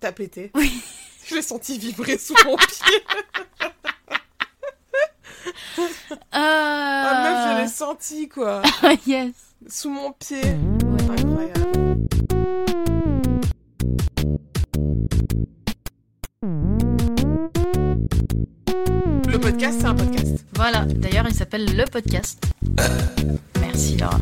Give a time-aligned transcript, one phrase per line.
[0.00, 0.82] T'as pété Oui.
[1.26, 3.04] Je l'ai senti vibrer sous mon pied.
[6.10, 6.14] Euh...
[6.34, 8.62] Ah meuf, je l'ai senti quoi.
[9.06, 9.32] yes.
[9.68, 10.40] Sous mon pied.
[10.42, 11.10] Ouais.
[11.10, 12.06] Incroyable.
[19.26, 20.44] Le podcast, c'est un podcast.
[20.54, 20.84] Voilà.
[20.84, 22.42] D'ailleurs, il s'appelle le podcast.
[23.60, 24.18] Merci Laura.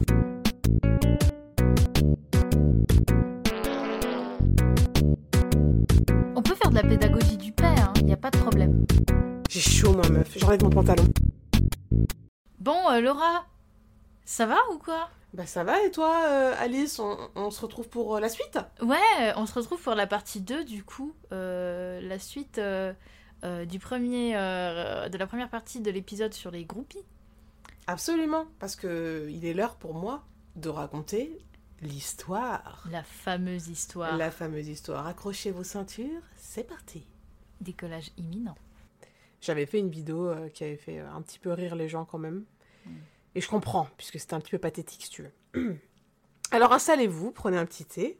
[6.76, 8.84] De la pédagogie du père, il n'y a pas de problème.
[9.48, 11.04] J'ai chaud moi meuf, j'enlève mon pantalon.
[12.58, 13.46] Bon, euh, Laura,
[14.26, 15.08] ça va ou quoi?
[15.32, 18.58] Bah ça va et toi euh, Alice, on, on se retrouve pour euh, la suite?
[18.82, 21.14] Ouais, on se retrouve pour la partie 2 du coup.
[21.30, 27.04] La suite du premier, de la première partie de l'épisode sur les groupies.
[27.86, 30.24] Absolument, parce que il est l'heure pour moi
[30.56, 31.38] de raconter
[31.82, 32.84] l'histoire.
[32.90, 34.16] La fameuse histoire.
[34.16, 35.06] La fameuse histoire.
[35.06, 37.06] Accrochez vos ceintures, c'est parti.
[37.60, 38.56] Décollage imminent.
[39.40, 42.04] J'avais fait une vidéo euh, qui avait fait euh, un petit peu rire les gens
[42.04, 42.44] quand même.
[42.86, 42.90] Mm.
[43.34, 45.22] Et je comprends, puisque c'était un petit peu pathétique si tu
[45.54, 45.78] veux.
[46.50, 48.18] Alors installez-vous, prenez un petit thé,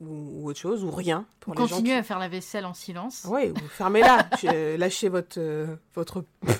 [0.00, 0.06] ou,
[0.42, 1.26] ou autre chose, ou rien.
[1.40, 3.26] Pour les gens Continuez qui- à faire la vaisselle en silence.
[3.28, 4.28] Oui, ou fermez-la.
[4.44, 5.38] Euh, Lâchez votre.
[5.38, 6.24] euh, votre...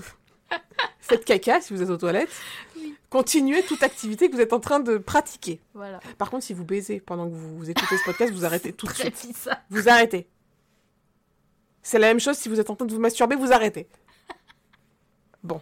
[1.00, 2.33] Faites caca si vous êtes aux toilettes.
[2.77, 2.93] Oui.
[3.14, 5.60] Continuez toute activité que vous êtes en train de pratiquer.
[5.72, 6.00] Voilà.
[6.18, 8.88] Par contre, si vous baisez pendant que vous, vous écoutez ce podcast, vous arrêtez tout
[8.88, 9.14] de suite.
[9.36, 9.62] ça.
[9.70, 10.26] Vous arrêtez.
[11.80, 13.86] C'est la même chose si vous êtes en train de vous masturber, vous arrêtez.
[15.44, 15.60] Bon.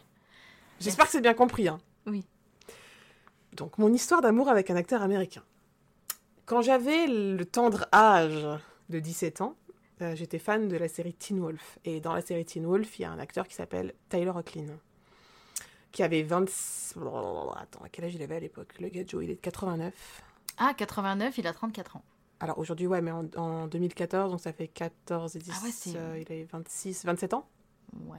[0.81, 1.69] J'espère que c'est bien compris.
[1.69, 1.79] Hein.
[2.07, 2.25] Oui.
[3.53, 5.43] Donc, mon histoire d'amour avec un acteur américain.
[6.47, 8.49] Quand j'avais le tendre âge
[8.89, 9.57] de 17 ans,
[10.01, 11.79] euh, j'étais fan de la série Teen Wolf.
[11.85, 14.79] Et dans la série Teen Wolf, il y a un acteur qui s'appelle Tyler Hoechlin.
[15.93, 16.45] Qui avait 20...
[17.57, 18.75] Attends, à quel âge il avait à l'époque?
[18.81, 19.93] Le gars Joe, il est de 89.
[20.59, 22.03] Ah, 89, il a 34 ans.
[22.41, 25.97] Alors aujourd'hui, ouais, mais en, en 2014, donc ça fait 14 et 10, Ah ouais,
[25.97, 27.47] euh, il avait 26, 27 ans.
[28.09, 28.19] Ouais.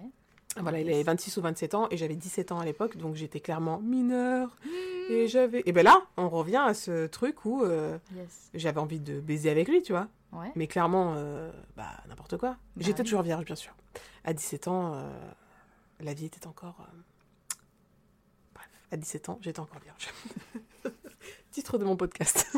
[0.57, 3.39] Voilà, il avait 26 ou 27 ans et j'avais 17 ans à l'époque, donc j'étais
[3.39, 4.55] clairement mineure.
[5.09, 5.63] Et j'avais.
[5.65, 8.49] Et ben là, on revient à ce truc où euh, Yes.
[8.53, 10.07] j'avais envie de baiser avec lui, tu vois.
[10.31, 10.51] Ouais.
[10.55, 12.51] Mais clairement, euh, bah n'importe quoi.
[12.51, 13.05] Bah J'étais oui.
[13.05, 13.73] toujours vierge, bien sûr.
[14.23, 15.09] À 17 ans, euh,
[15.99, 16.87] la vie était encore.
[18.93, 20.09] À 17 ans, j'étais encore vierge.
[21.51, 22.47] Titre de mon podcast.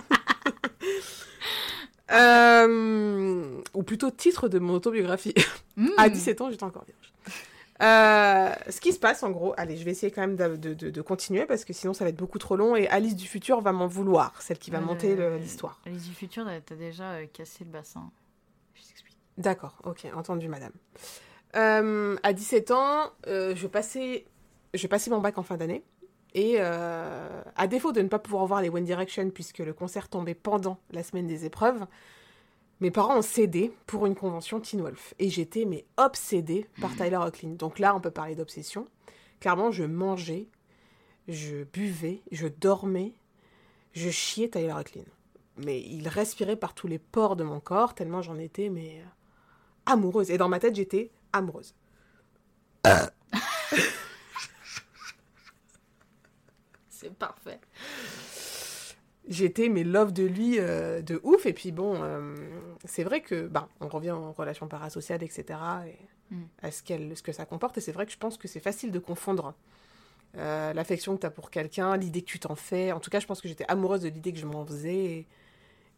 [2.12, 5.34] Euh, ou plutôt titre de mon autobiographie.
[5.76, 5.90] Mmh.
[5.98, 7.14] À 17 ans, j'étais encore vierge.
[7.82, 10.74] Euh, ce qui se passe, en gros, allez, je vais essayer quand même de, de-
[10.76, 13.26] de- de continuer parce que sinon ça va être beaucoup trop long et Alice du
[13.28, 15.82] futur va m'en vouloir, celle qui va monter l'histoire.
[15.88, 18.10] Les du futur, t'as déjà euh, cassé le bassin.
[18.76, 19.18] Je t'explique.
[19.38, 20.74] D'accord, ok, entendu, madame.
[21.54, 24.26] À 17 ans, je, passais,
[24.76, 25.84] je passais mon bac en fin d'année.
[26.36, 30.10] Et euh, à défaut de ne pas pouvoir voir les One Direction puisque le concert
[30.10, 31.86] tombait pendant la semaine des épreuves,
[32.82, 35.14] mes parents ont cédé pour une convention Teen Wolf.
[35.18, 37.52] Et j'étais mais obsédée par Tyler Hoechlin.
[37.52, 38.86] Donc là, on peut parler d'obsession.
[39.40, 40.50] Clairement, je mangeais,
[41.30, 43.14] je buvais, je dormais,
[43.94, 45.06] je chiais Tyler Hoechlin.
[45.56, 49.06] Mais il respirait par tous les pores de mon corps, tellement j'en étais mais euh,
[49.86, 50.32] amoureuse.
[50.32, 51.74] Et dans ma tête, j'étais amoureuse.
[57.06, 57.60] C'est parfait.
[59.28, 61.46] J'étais mais love de lui euh, de ouf.
[61.48, 62.36] Et puis bon, euh,
[62.86, 65.44] c'est vrai que, bah, on revient en relation parasociale, etc.
[65.88, 65.96] Et
[66.32, 66.42] Mm.
[66.64, 67.78] à ce, qu'elle, ce que ça comporte.
[67.78, 69.54] Et c'est vrai que je pense que c'est facile de confondre
[70.38, 72.92] euh, l'affection que tu as pour quelqu'un, l'idée que tu t'en fais.
[72.92, 74.96] En tout cas, je pense que j'étais amoureuse de l'idée que je m'en faisais.
[74.96, 75.28] Et,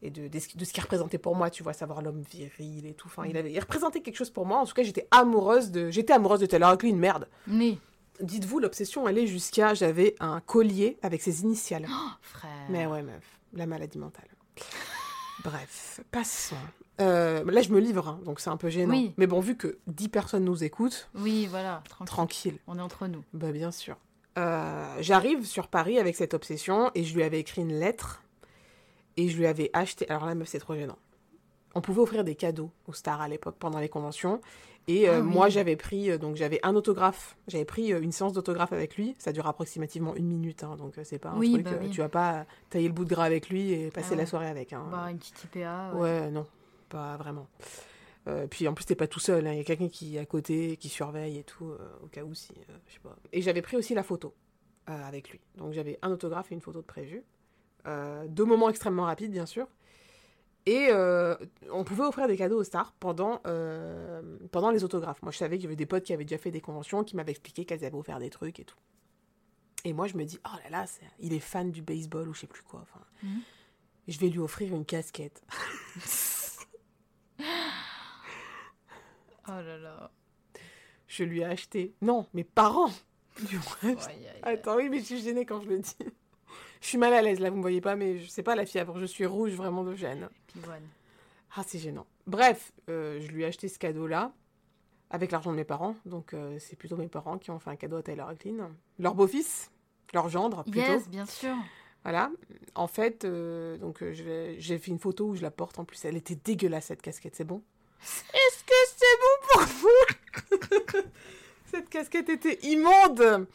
[0.02, 3.08] et de, de, ce- qu'il représentait pour moi, tu vois, savoir l'homme viril et tout.
[3.08, 4.58] Enfin, il, avait, il représentait quelque chose pour moi.
[4.60, 5.90] En tout cas, j'étais amoureuse de.
[5.92, 7.30] J'étais amoureuse de Taylor Hoechlin, merde.
[7.48, 7.78] Mais,
[8.22, 9.74] Dites-vous, l'obsession allait jusqu'à.
[9.74, 11.88] J'avais un collier avec ses initiales.
[11.90, 12.52] oh, frère.
[12.70, 13.24] Mais ouais, meuf,
[13.54, 14.28] la maladie mentale.
[15.44, 16.56] Bref, passons.
[17.00, 18.92] Euh, là, je me livre, hein, donc c'est un peu gênant.
[18.94, 19.14] Oui.
[19.18, 22.08] Mais bon, vu que 10 personnes nous écoutent, Oui, voilà, tranquille.
[22.08, 22.58] tranquille.
[22.66, 23.24] On est entre nous.
[23.34, 23.98] Bah, bien sûr.
[24.40, 28.24] Euh, J'arrive sur Paris avec cette obsession et je lui avais écrit une lettre
[29.16, 30.10] et je lui avais acheté.
[30.10, 30.98] Alors là, meuf, c'est trop gênant.
[31.78, 34.42] On pouvait offrir des cadeaux aux stars à l'époque pendant les conventions.
[34.88, 35.28] Et euh, Ah oui.
[35.32, 37.38] moi, j'avais pris, euh, donc j'avais un autographe.
[37.48, 39.16] J'avais pris euh, une séance d'autographe avec lui.
[39.20, 41.66] Ça dure approximativement une minute, hein, donc c'est pas un Oui, truc.
[41.66, 41.90] bah oui.
[41.92, 44.48] Tu vas pas tailler le bout de gras avec lui et passer Ah la soirée
[44.48, 44.74] avec.
[44.74, 44.88] hein.
[44.90, 45.92] Bah, une petite IPA.
[45.94, 46.00] ouais.
[46.02, 46.32] Ouais.
[46.32, 46.48] non,
[46.90, 47.48] pas vraiment.
[48.50, 49.46] Puis en plus, t'es pas tout seul.
[49.48, 49.52] hein.
[49.54, 51.72] Il y a quelqu'un qui est à côté, qui surveille et tout,
[52.04, 52.50] au cas où si.
[52.88, 53.16] je sais pas.
[53.32, 54.34] Et j'avais pris aussi la photo
[54.88, 55.40] avec lui.
[55.58, 57.24] Donc j'avais un autographe et une photo de prévu.
[57.86, 59.68] Deux moments extrêmement rapides, bien sûr.
[60.68, 61.34] Et euh,
[61.72, 65.22] on pouvait offrir des cadeaux aux stars pendant, euh, pendant les autographes.
[65.22, 67.16] Moi, je savais qu'il y avait des potes qui avaient déjà fait des conventions, qui
[67.16, 68.76] m'avaient expliqué qu'elles avaient offert des trucs et tout.
[69.86, 70.86] Et moi, je me dis, oh là là,
[71.20, 72.86] il est fan du baseball ou je sais plus quoi.
[73.24, 73.42] Mhm.
[74.10, 75.42] Je vais lui offrir une casquette.
[77.40, 77.44] oh
[79.48, 80.12] là là.
[81.08, 81.96] Je lui ai acheté.
[82.02, 82.92] Non, mes parents
[83.40, 83.62] lui ont
[84.44, 85.96] Attends, oui, mais je suis gênée quand je le dis.
[86.82, 88.66] Je suis mal à l'aise là, vous me voyez pas, mais je sais pas la
[88.66, 90.30] fièvre, je suis rouge vraiment de gêne.
[90.48, 90.88] Pivoine.
[91.56, 92.06] Ah, c'est gênant.
[92.28, 94.32] Bref, euh, je lui ai acheté ce cadeau-là
[95.10, 95.96] avec l'argent de mes parents.
[96.06, 98.70] Donc, euh, c'est plutôt mes parents qui ont fait un cadeau à Tyler Hoechlin.
[99.00, 99.72] Leur beau-fils,
[100.14, 100.80] leur gendre plutôt.
[100.80, 101.56] Yes, bien sûr.
[102.04, 102.30] Voilà.
[102.76, 105.80] En fait, euh, donc j'ai fait une photo où je la porte.
[105.80, 107.36] En plus, elle était dégueulasse cette casquette.
[107.36, 107.62] C'est bon
[108.34, 111.08] Est-ce que c'est bon pour vous?
[111.72, 113.48] Cette casquette était immonde.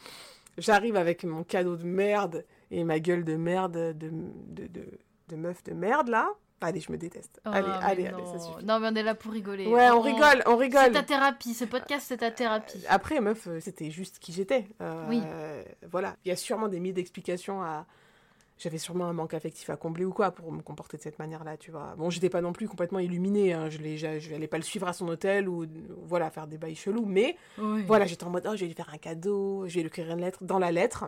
[0.59, 4.83] J'arrive avec mon cadeau de merde et ma gueule de merde de, de, de,
[5.29, 6.29] de meuf de merde là.
[6.65, 7.41] Allez, je me déteste.
[7.45, 8.19] Oh, allez, allez, non.
[8.19, 8.65] allez, ça suffit.
[8.65, 9.67] Non, mais on est là pour rigoler.
[9.67, 10.93] Ouais, on rigole, on C'est rigole.
[10.93, 11.55] ta thérapie.
[11.55, 12.79] Ce podcast, c'est ta thérapie.
[12.89, 14.67] Après, meuf, euh, c'était juste qui j'étais.
[14.81, 15.21] Euh, Oui.
[15.91, 16.15] Voilà.
[16.25, 17.85] Il y a sûrement des milliers d'explications à.
[18.59, 21.57] J'avais sûrement un manque affectif à combler ou quoi pour me comporter de cette manière-là,
[21.57, 21.95] tu vois.
[21.99, 23.53] Bon, j'étais pas non plus complètement illuminée.
[23.55, 23.69] Hein.
[23.69, 25.67] Je l'ai, je, je allais pas le suivre à son hôtel ou,
[26.05, 27.05] voilà, faire des bails chelous.
[27.07, 27.83] Mais Oui.
[27.89, 30.09] voilà, j'étais en mode, oh, je vais lui faire un cadeau, je vais lui écrire
[30.13, 30.45] une lettre.
[30.45, 31.07] Dans la lettre,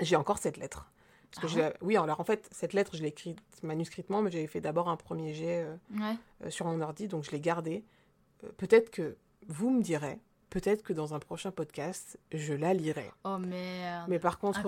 [0.00, 0.90] j'ai encore cette lettre.
[1.34, 4.48] Parce que Ah oui, alors en fait, cette lettre, je l'ai écrite manuscritement, mais j'avais
[4.48, 5.62] fait d'abord un premier jet.
[5.64, 6.16] euh, Ouais.
[6.44, 7.84] euh, sur mon ordi, donc je l'ai gardé.
[8.44, 9.16] Euh, peut-être que
[9.46, 10.18] vous me direz,
[10.50, 13.10] peut-être que dans un prochain podcast, je la lirai.
[13.24, 14.06] Oh merde.
[14.08, 14.66] Mais par contre,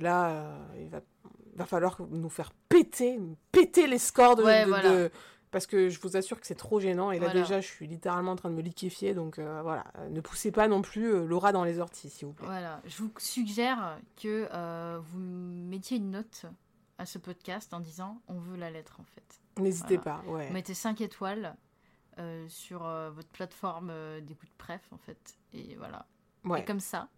[0.00, 0.44] là,
[0.78, 1.00] il va,
[1.56, 3.18] va falloir nous faire péter,
[3.50, 4.90] péter les scores de, Ouais, de- voilà.
[4.90, 5.10] de-
[5.56, 7.12] Parce que je vous assure que c'est trop gênant.
[7.12, 7.40] Et là, Voilà.
[7.40, 9.14] déjà, je suis littéralement en train de me liquéfier.
[9.14, 12.26] Donc euh, voilà, Euh, ne poussez pas non plus euh, Laura dans les orties, s'il
[12.26, 12.44] vous plaît.
[12.46, 16.44] Voilà, je vous suggère que euh, vous mettiez une note
[16.98, 19.40] à ce podcast en disant on veut la lettre en fait.
[19.62, 20.20] N'hésitez Voilà.
[20.22, 20.46] pas, ouais.
[20.48, 21.56] Vous mettez 5 étoiles
[22.18, 22.80] euh, sur
[23.14, 25.38] votre plateforme d'écoute préf en fait.
[25.54, 26.04] Et voilà.
[26.46, 26.60] Ouais.
[26.60, 27.08] Et comme ça,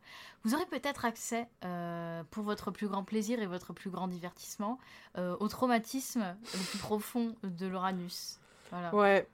[0.45, 4.79] vous aurez peut-être accès, euh, pour votre plus grand plaisir et votre plus grand divertissement,
[5.17, 8.39] euh, au traumatisme le plus profond de l'Uranus.
[8.71, 8.95] Voilà.
[8.95, 9.29] Ouais,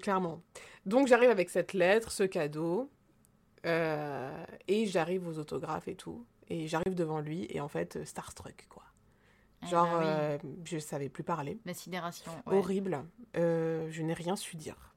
[0.00, 0.42] clairement.
[0.86, 2.90] Donc j'arrive avec cette lettre, ce cadeau,
[3.66, 8.66] euh, et j'arrive aux autographes et tout, et j'arrive devant lui, et en fait, starstruck,
[8.68, 8.84] quoi.
[9.62, 11.58] Eh Genre, ben oui, euh, je savais plus parler.
[11.66, 12.32] La sidération.
[12.46, 12.56] ouais.
[12.56, 13.04] Horrible.
[13.34, 14.94] Je n'ai rien su dire.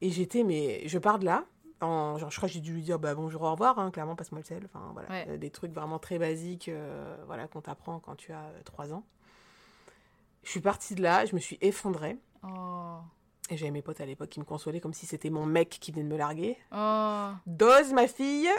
[0.00, 1.44] Et j'étais, mais je pars de là.
[1.80, 4.16] En, genre, je crois que j'ai dû lui dire bah, bonjour, au revoir, hein, clairement,
[4.16, 4.62] passe-moi le sel.
[4.66, 5.08] Enfin, voilà.
[5.08, 5.26] Ouais.
[5.28, 9.04] Euh, des trucs vraiment très basiques euh, voilà, qu'on t'apprend quand tu as 3 ans.
[10.42, 12.18] Je suis partie de là, je me suis effondrée.
[12.42, 12.98] Oh.
[13.50, 15.90] Et j'avais mes potes à l'époque qui me consolaient comme si c'était mon mec qui
[15.92, 16.56] venait de me larguer.
[16.72, 17.30] Oh.
[17.46, 18.48] Dose, ma fille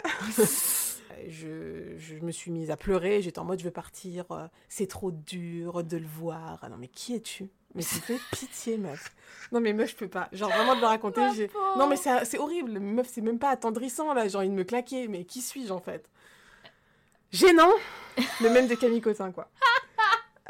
[1.28, 4.86] je, je me suis mise à pleurer, j'étais en mode je veux partir, euh, c'est
[4.86, 6.58] trop dur de le voir.
[6.62, 7.50] Ah non mais qui es-tu?
[7.74, 9.12] Mais fais pitié meuf.
[9.50, 10.28] Non mais meuf je peux pas.
[10.32, 11.48] Genre vraiment de le raconter.
[11.76, 15.08] Non mais c'est horrible, meuf c'est même pas attendrissant là, j'ai envie de me claquer,
[15.08, 16.08] mais qui suis-je en fait?
[17.30, 17.72] Gênant,
[18.42, 19.48] mais même de Camille Cotin quoi.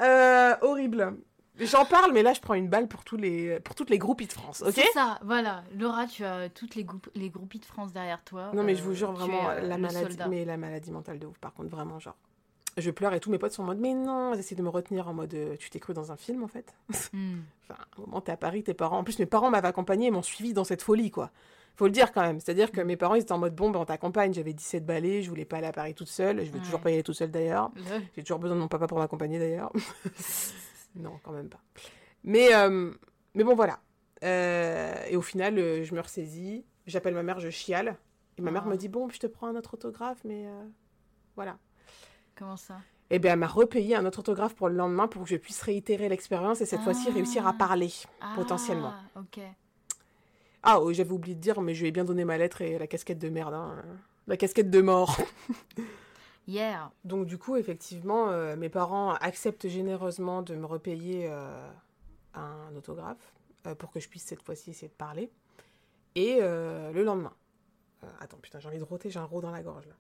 [0.00, 1.18] Euh, horrible.
[1.58, 4.26] J'en parle, mais là je prends une balle pour tous les pour toutes les groupies
[4.26, 4.72] de France, ok?
[4.74, 5.62] C'est ça, voilà.
[5.78, 8.50] Laura, tu as toutes les, groupes, les groupies de France derrière toi.
[8.54, 10.90] Non, mais Euh, je vous jure tu vraiment, euh, la le maladie, mais la maladie
[10.90, 12.16] mentale de ouf, par contre, vraiment, genre.
[12.78, 14.68] Je pleure et tous mes potes sont en mode, mais non, ils essaient de me
[14.70, 16.74] retenir en mode, euh, tu t'es cru dans un film en fait.
[17.12, 17.40] Hmm.
[17.64, 18.98] Enfin, à un moment, t'es à Paris, tes parents.
[18.98, 21.30] En plus, mes parents m'avaient accompagné et m'ont suivi dans cette folie, quoi.
[21.76, 22.38] Faut le dire quand même.
[22.40, 24.32] C'est-à-dire que mes parents, ils étaient en mode, bon, ben, on t'accompagne.
[24.34, 26.44] J'avais 17 balais, je voulais pas aller à Paris toute seule.
[26.44, 26.64] Je veux Ouais.
[26.64, 27.70] toujours pas y aller toute seule d'ailleurs.
[27.76, 27.82] Le-
[28.16, 29.72] J'ai toujours besoin de mon papa pour m'accompagner d'ailleurs.
[30.96, 31.60] non, quand même pas.
[32.24, 32.90] Mais, euh,
[33.34, 33.80] mais bon, voilà.
[34.24, 36.64] Euh, et au final, euh, je me ressaisis.
[36.86, 37.96] J'appelle ma mère, je chiale.
[38.38, 38.70] Et ma mère Ah.
[38.70, 40.46] me dit Bon, je te prends un autre autographe, mais
[41.36, 41.58] voilà.
[42.42, 45.28] Comment ça Et bien, elle m'a repayé un autre autographe pour le lendemain pour que
[45.28, 47.14] je puisse réitérer l'expérience et cette fois-ci Ah.
[47.14, 47.92] réussir à parler,
[48.34, 48.92] potentiellement.
[49.14, 49.40] Ah, ok.
[50.64, 52.78] Ah, oui, j'avais oublié de dire, mais je lui ai bien donné ma lettre et
[52.80, 53.54] la casquette de merde.
[53.54, 53.80] hein.
[54.26, 55.16] La casquette de mort.
[56.48, 56.90] Hier.
[57.04, 61.70] Donc du coup, effectivement, euh, mes parents acceptent généreusement de me repayer euh,
[62.34, 63.34] un autographe
[63.68, 65.30] euh, pour que je puisse cette fois-ci essayer de parler.
[66.16, 67.32] Et le lendemain.
[68.20, 69.94] attends, putain, j'ai envie de roter, j'ai un rot dans la gorge là.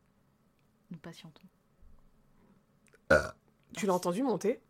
[0.90, 1.44] Nous patientons.
[3.74, 4.60] Tu l'as entendu monter?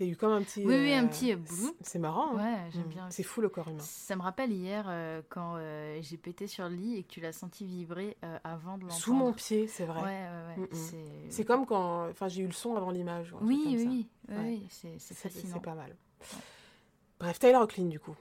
[0.00, 0.66] Il y a eu comme un petit.
[0.66, 1.36] Oui, oui, un euh, petit, euh,
[1.82, 2.36] c'est- marrant.
[2.36, 2.36] hein.
[2.64, 2.88] Ouais, j'aime Mm.
[2.88, 3.10] bien.
[3.10, 3.82] C'est fou le corps humain.
[3.82, 7.20] Ça me rappelle hier euh, quand euh, j'ai pété sur le lit et que tu
[7.20, 9.00] l'as senti vibrer euh, avant de l'entendre.
[9.00, 10.00] Sous mon pied, c'est vrai.
[10.02, 10.68] Ouais, ouais, ouais.
[10.72, 10.74] Mm,
[11.26, 11.30] mm.
[11.30, 11.44] C'est...
[11.44, 12.08] Comme quand.
[12.08, 13.34] Enfin, j'ai eu le son avant l'image.
[13.42, 13.86] Oui, oui, oui,
[14.28, 14.42] oui, Ouais.
[14.44, 15.54] oui, c'est, fascinant.
[15.54, 15.94] c'est pas mal.
[17.20, 18.16] Bref, Tyler Hoechlin, du coup.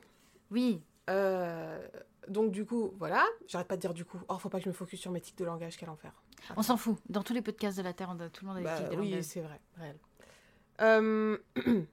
[0.51, 1.79] Oui, Euh,
[2.27, 3.25] donc du coup, voilà.
[3.47, 4.19] J'arrête pas de dire du coup.
[4.29, 6.11] Oh, faut pas que je me focus sur mes tics de langage, quel enfer.
[6.55, 6.97] on s'en fout.
[7.09, 8.77] Dans tous les podcasts de la Terre, on a- tout le monde a des Bah,
[8.77, 9.23] tics de oui, langage.
[9.25, 9.97] c'est vrai, réel.
[10.81, 11.37] Euh,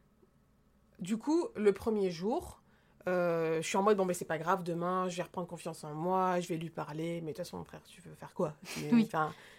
[1.00, 2.60] du coup, le premier jour,
[3.08, 5.84] euh, je suis en mode bon, mais c'est pas grave, demain, je vais reprendre confiance
[5.84, 7.20] en moi, je vais lui parler.
[7.20, 8.54] Mais de toute façon, frère, tu veux faire quoi?
[8.82, 9.08] Mais, Oui.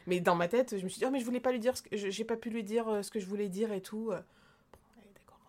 [0.08, 1.78] mais dans ma tête, je me suis dit, oh, mais je voulais pas lui dire,
[1.78, 4.08] ce que, j'ai pas pu lui dire euh, ce que je voulais dire et tout.
[4.08, 4.14] Bon,
[4.98, 5.40] allez, d'accord.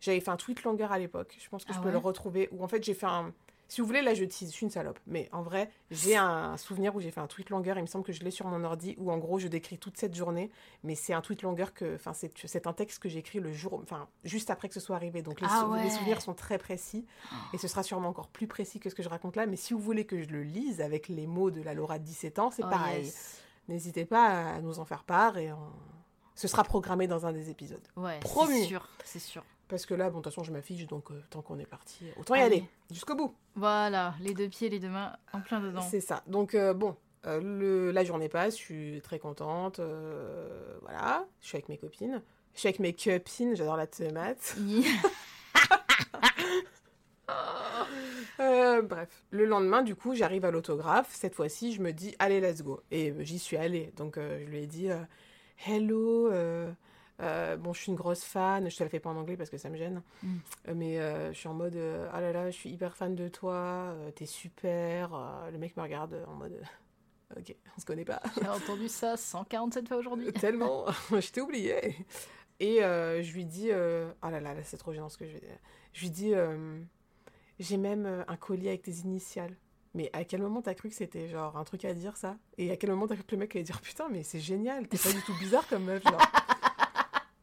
[0.00, 1.92] J'avais fait un tweet longueur à l'époque, je pense que Ah je peux ouais?
[1.92, 3.32] le retrouver, où en fait, j'ai fait un.
[3.70, 4.98] Si vous voulez, là, je tease, je suis une salope.
[5.06, 7.78] Mais en vrai, j'ai un souvenir où j'ai fait un tweet longueur.
[7.78, 9.96] Il me semble que je l'ai sur mon ordi, où en gros, je décris toute
[9.96, 10.50] cette journée.
[10.82, 11.94] Mais c'est un tweet longueur que.
[11.94, 13.78] Enfin, c'est un texte que j'ai écrit le jour.
[13.82, 15.22] Enfin, juste après que ce soit arrivé.
[15.22, 15.90] Donc, les, Ah sou- les ouais.
[15.90, 17.06] souvenirs sont très précis.
[17.52, 19.46] Et ce sera sûrement encore plus précis que ce que je raconte là.
[19.46, 22.04] Mais si vous voulez que je le lise avec les mots de la Laura de
[22.04, 23.04] 17 ans, c'est Oh, pareil.
[23.04, 23.40] yes.
[23.68, 25.58] N'hésitez pas à nous en faire part et on-
[26.34, 27.86] ce sera programmé dans un des épisodes.
[27.96, 28.18] Ouais,
[28.62, 29.44] c'est sûr, c'est sûr.
[29.70, 32.04] Parce que là, bon, de toute façon, je m'affiche, donc euh, tant qu'on est parti,
[32.18, 32.56] autant y Allez.
[32.56, 33.32] aller, jusqu'au bout.
[33.54, 35.80] Voilà, les deux pieds, les deux mains en plein dedans.
[35.82, 36.22] C'est ça.
[36.26, 36.96] Donc, euh, bon,
[37.26, 39.80] euh, le- la journée passe, je suis très contente.
[40.82, 42.20] voilà, je suis avec mes copines.
[42.54, 44.56] Je suis avec mes copines, j'adore la tomate.
[48.40, 51.10] Euh, bref, le lendemain, du coup, j'arrive à l'autographe.
[51.12, 52.80] Cette fois-ci, je me dis, allez, let's go.
[52.90, 53.92] Et j'y suis allée.
[53.96, 54.98] Donc, euh, je lui ai dit, euh,
[55.66, 56.30] hello.
[57.20, 58.70] Euh, bon, je suis une grosse fan.
[58.70, 60.02] Je te la fais pas en anglais parce que ça me gêne.
[60.22, 60.36] Mm.
[60.68, 61.78] Euh, Mais euh, je suis en mode,
[62.12, 63.94] ah là là, je suis hyper fan de toi.
[64.14, 65.10] T'es super.
[65.52, 66.60] Le mec me regarde en mode,
[67.36, 68.20] ok, on se connaît pas.
[68.40, 70.32] J'ai entendu ça 147 fois aujourd'hui.
[70.40, 71.96] Tellement, je t'ai oublié.
[72.60, 75.26] Et euh, je lui dis, euh, oh là là, là c'est trop gênant ce que
[75.26, 75.58] je vais dire.
[75.94, 76.78] Je lui dis, euh,
[77.58, 79.56] j'ai même un collier avec tes initiales.
[79.94, 82.36] Mais à quel moment t'as cru que c'était genre un truc à dire ça?
[82.58, 84.86] Et à quel moment t'as cru que le mec allait dire putain mais c'est génial,
[84.86, 86.20] t'es pas du tout bizarre comme meuf genre.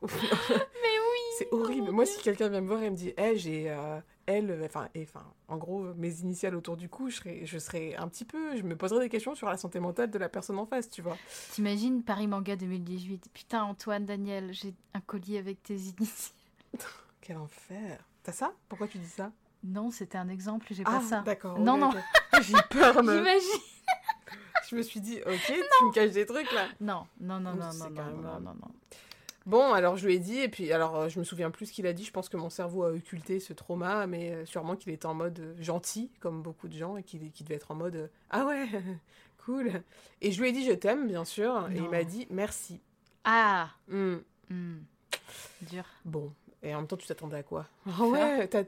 [0.49, 1.91] Mais oui C'est horrible.
[1.91, 5.03] Moi si quelqu'un vient me voir et me dit, eh j'ai euh, elle, enfin et
[5.03, 8.55] enfin en gros mes initiales autour du cou, je serais, je serais un petit peu,
[8.57, 11.01] je me poserais des questions sur la santé mentale de la personne en face, tu
[11.01, 11.17] vois.
[11.51, 16.33] T'imagines Paris Manga 2018 Putain, Antoine, Daniel, j'ai un collier avec tes initiales.
[17.21, 17.99] Quel enfer.
[18.23, 18.51] T'as ça?
[18.69, 19.31] Pourquoi tu dis ça?
[19.63, 21.21] Non, c'était un exemple, j'ai Ah, pas ça.
[21.21, 21.59] d'accord.
[21.59, 21.89] Non, non.
[21.89, 22.41] ok.
[22.41, 23.17] J'ai peur, meuf.
[23.17, 23.61] J'imagine
[24.69, 26.67] Je me suis dit, ok, tu me caches des trucs là.
[26.81, 28.71] Non, non, non, non, non, non, non, non, non.
[29.47, 31.71] Bon, alors je lui ai dit, et puis alors euh, je me souviens plus ce
[31.71, 32.03] qu'il a dit.
[32.03, 35.13] Je pense que mon cerveau a occulté ce trauma, mais euh, sûrement qu'il était en
[35.13, 38.67] mode euh, gentil, comme beaucoup de gens, et qu'il devait être en mode ah ouais,
[39.45, 39.71] cool.
[40.21, 42.81] Et je lui ai dit je t'aime, bien sûr, et il m'a dit merci.
[43.23, 44.17] Ah Hmm,
[44.49, 44.79] hmm.
[45.61, 45.85] Dur.
[46.03, 47.67] Bon, et en même temps, tu t'attendais à quoi?
[47.87, 48.63] Ah ouais, t'as.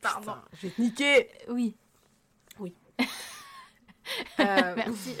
[0.00, 0.34] Pardon.
[0.54, 1.28] je vais te niquer.
[1.48, 1.76] Oui,
[4.40, 5.16] Euh, merci.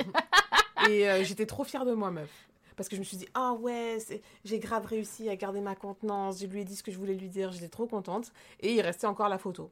[0.88, 2.48] Et euh, j'étais trop fière de moi, meuf.
[2.78, 3.98] Parce que je me suis dit, ah ouais,
[4.44, 6.40] j'ai grave réussi à garder ma contenance.
[6.40, 7.50] Je lui ai dit ce que je voulais lui dire.
[7.52, 8.32] J'étais trop contente.
[8.60, 9.70] Et il restait encore la photo.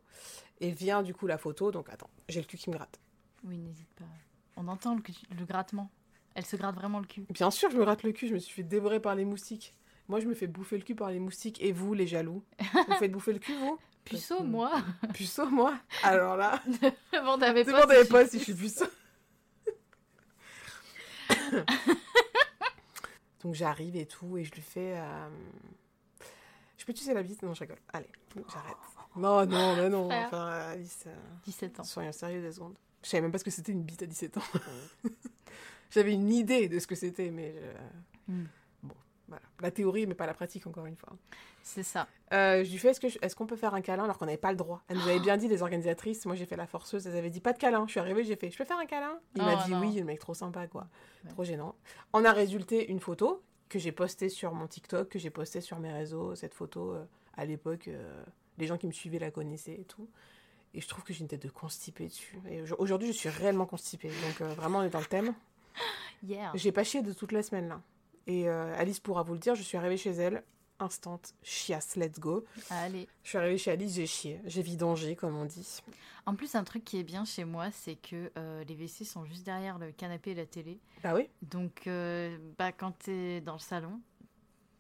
[0.61, 1.71] Et vient du coup la photo.
[1.71, 2.99] Donc attends, j'ai le cul qui me gratte.
[3.45, 4.05] Oui, n'hésite pas.
[4.57, 5.03] On entend le,
[5.39, 5.89] le grattement.
[6.35, 7.25] Elle se gratte vraiment le cul.
[7.31, 8.27] Bien sûr, je me gratte le cul.
[8.29, 9.75] Je me suis fait dévorer par les moustiques.
[10.09, 11.63] Moi, je me fais bouffer le cul par les moustiques.
[11.63, 12.43] Et vous, les jaloux
[12.89, 13.79] Vous faites bouffer le cul, vous?
[14.05, 14.73] Puceau, que- moi
[15.15, 15.79] Puceau, moi?
[16.03, 16.61] Alors là,
[17.25, 18.85] Bon, t'avais pas demandez si- pas si je suis puceau.
[23.47, 24.95] Donc j'arrive et tout, et je lui fais.
[24.99, 25.29] euh,
[26.77, 27.41] Je peux tuer la bite?
[27.45, 27.79] Non, je rigole.
[27.93, 28.09] Allez,
[28.53, 28.75] j'arrête.
[29.15, 30.11] Non, non, mais non.
[30.11, 31.85] Enfin, Alice, euh, 17 ans.
[31.85, 32.75] soyons sérieux deux secondes.
[33.05, 34.43] Je savais même pas ce que c'était une bite à 17 ans.
[35.93, 37.55] J'avais une idée de ce que c'était, mais.
[37.55, 38.47] je- Hmm.
[39.61, 41.13] La théorie, mais pas la pratique, encore une fois.
[41.63, 42.07] C'est ça.
[42.33, 44.27] Euh, je lui fais est-ce que je- est-ce qu'on peut faire un câlin alors qu'on
[44.27, 44.83] n'avait pas le droit?
[44.89, 46.25] Elle nous avait bien dit les organisatrices.
[46.27, 47.07] Moi j'ai fait la forceuse.
[47.07, 47.85] Elles avaient dit pas de câlin.
[47.87, 49.19] Je suis arrivée, j'ai fait je peux faire un câlin?
[49.35, 49.81] Il m'a Oh, dit non.
[49.81, 49.95] oui.
[49.97, 50.87] Le mec trop sympa quoi.
[51.25, 51.31] Ouais.
[51.31, 51.75] Trop gênant.
[52.13, 55.81] On a résulté une photo que j'ai postée sur mon TikTok, que j'ai postée sur
[55.81, 56.37] mes réseaux.
[56.37, 57.05] Cette photo euh,
[57.37, 58.23] à l'époque, euh,
[58.59, 60.09] les gens qui me suivaient la connaissaient et tout.
[60.75, 62.39] Et je trouve que j'ai une tête de constipée dessus.
[62.49, 64.09] Et au- aujourd'hui je suis réellement constipée.
[64.09, 65.35] Donc vraiment on est dans le thème.
[66.23, 66.53] Hier.
[66.55, 67.81] J'ai pas chié de toute la semaine là.
[68.27, 69.55] Et euh, Alice pourra vous le dire.
[69.55, 70.43] Je suis arrivée chez elle.
[70.79, 72.45] Instant chiasse, let's go.
[72.69, 73.09] Allez.
[73.23, 74.41] Je suis arrivée chez Alice, j'ai chié.
[74.45, 75.81] J'ai vidangé, comme on dit.
[76.27, 79.25] En plus, un truc qui est bien chez moi, c'est que euh, les WC sont
[79.25, 80.79] juste derrière le canapé et la télé.
[81.03, 81.29] Bah oui?
[81.41, 84.01] Donc, euh, bah, quand t'es dans le salon,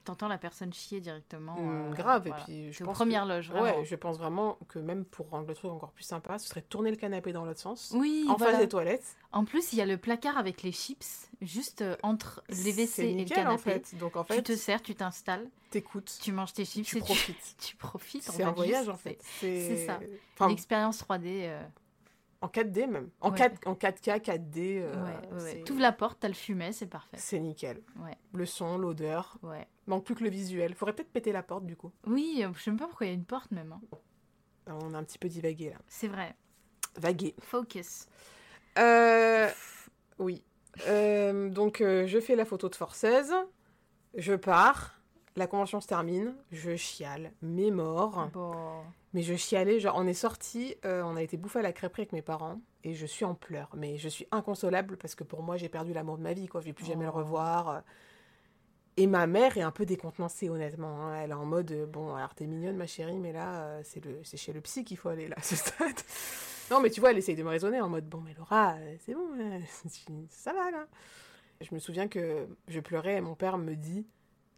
[0.06, 1.56] t'entends la personne chier directement.
[1.58, 2.26] Hum, euh, grave.
[2.26, 2.42] voilà.
[2.42, 2.98] Et puis, je pense.
[2.98, 3.78] que- loges, vraiment.
[3.78, 6.62] Ouais, je pense vraiment que même pour rendre le truc encore plus sympa, ce serait
[6.62, 7.92] tourner le canapé dans l'autre sens.
[7.94, 8.52] Oui, en voilà.
[8.54, 9.16] face des toilettes.
[9.32, 13.02] En plus, il y a le placard avec les chips, juste euh, entre les WC
[13.04, 13.52] et le canapé.
[13.52, 13.94] en fait.
[13.98, 17.00] Donc en Tu fait, te sers, tu t'installes, t'écoutes, tu manges tes chips tu et
[17.00, 17.56] tu, profites.
[17.58, 18.22] tu profites.
[18.22, 19.18] C'est un voyage en fait.
[19.40, 19.98] c'est ça.
[20.34, 21.22] Enfin, l'expérience 3D.
[21.48, 21.62] euh,
[22.46, 23.10] en 4D même.
[23.20, 23.36] En, Ouais.
[23.38, 24.78] 4, en 4K, 4D.
[24.80, 27.16] euh, ouais, ouais, T'ouvres la porte, t'as le fumet, c'est parfait.
[27.18, 27.82] C'est nickel.
[28.32, 29.38] Le son, l'odeur.
[29.42, 29.66] ouais.
[29.86, 30.74] Manque plus que le visuel.
[30.74, 31.92] Faudrait peut-être péter la porte du coup.
[32.06, 33.72] Oui, euh, je sais même pas pourquoi il y a une porte même.
[33.72, 33.80] hein.
[34.68, 35.76] On a un petit peu divagué là.
[35.86, 36.34] C'est vrai.
[36.96, 37.34] Vagué.
[37.40, 38.06] Focus.
[38.78, 39.48] Euh,
[40.18, 40.42] oui.
[40.88, 43.32] Euh, donc, je fais la photo de Forceuse.
[44.14, 44.95] Je pars.
[45.37, 46.35] La convention se termine.
[46.50, 47.33] Je chiale.
[47.43, 48.28] Mes morts.
[48.33, 48.83] Bon.
[49.12, 49.81] Mais je chialais.
[49.81, 50.75] Genre, on est sorti.
[50.85, 52.61] on a été bouffer à la crêperie avec mes parents.
[52.85, 53.71] Et je suis en pleurs.
[53.76, 56.47] Mais je suis inconsolable parce que pour moi, j'ai perdu l'amour de ma vie.
[56.47, 56.61] Quoi.
[56.61, 57.19] Je vais plus jamais le Oh.
[57.19, 57.83] revoir.
[58.99, 61.02] Et ma mère est un peu décontenancée, honnêtement.
[61.02, 61.16] hein.
[61.23, 64.02] Elle est en mode, euh, bon, alors t'es mignonne, ma chérie, mais là, euh, c'est
[64.02, 66.00] le, c'est chez le psy qu'il faut aller, là, ce stade.
[66.71, 68.97] non, mais tu vois, elle essaye de me raisonner en mode, bon, mais Laura, euh,
[69.05, 69.61] c'est bon, euh,
[70.31, 70.87] ça va, là.
[71.61, 74.07] Je me souviens que je pleurais et mon père me dit,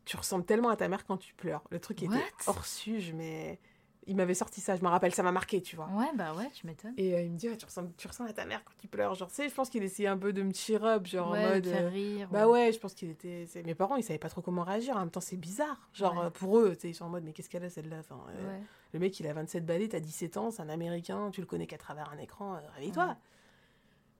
[0.09, 1.63] tu ressembles tellement à ta mère quand tu pleures.
[1.71, 2.23] Le truc était What?
[2.47, 3.59] hors suge, mais
[4.07, 5.87] il m'avait sorti ça, je me rappelle, ça m'a marqué, tu vois.
[5.89, 6.95] Ouais, bah ouais, tu m'étonnes.
[6.97, 8.89] Et euh, il me dit, Ouais, tu, ressembles, tu ressembles à ta mère quand tu
[8.89, 9.15] pleures.
[9.15, 11.45] Genre, tu sais, je pense qu'il essayait un peu de me cheer up, genre ouais,
[11.45, 11.65] en mode.
[11.65, 12.29] de faire euh, rire.
[12.33, 13.45] bah ouais, je pense qu'il était.
[13.67, 14.97] Mes parents, ils savaient pas trop comment réagir.
[14.97, 15.91] En même temps, c'est bizarre.
[15.93, 16.25] Genre, Ouais.
[16.25, 17.99] euh, pour eux, tu sais, ils sont en mode, mais qu'est-ce qu'elle a celle-là?
[18.01, 18.59] Enfin, euh.
[18.95, 21.67] Le mec, il a 27 balais, t'as 17 ans, c'est un américain, tu le connais
[21.67, 23.15] qu'à travers un écran, euh, réveille-toi.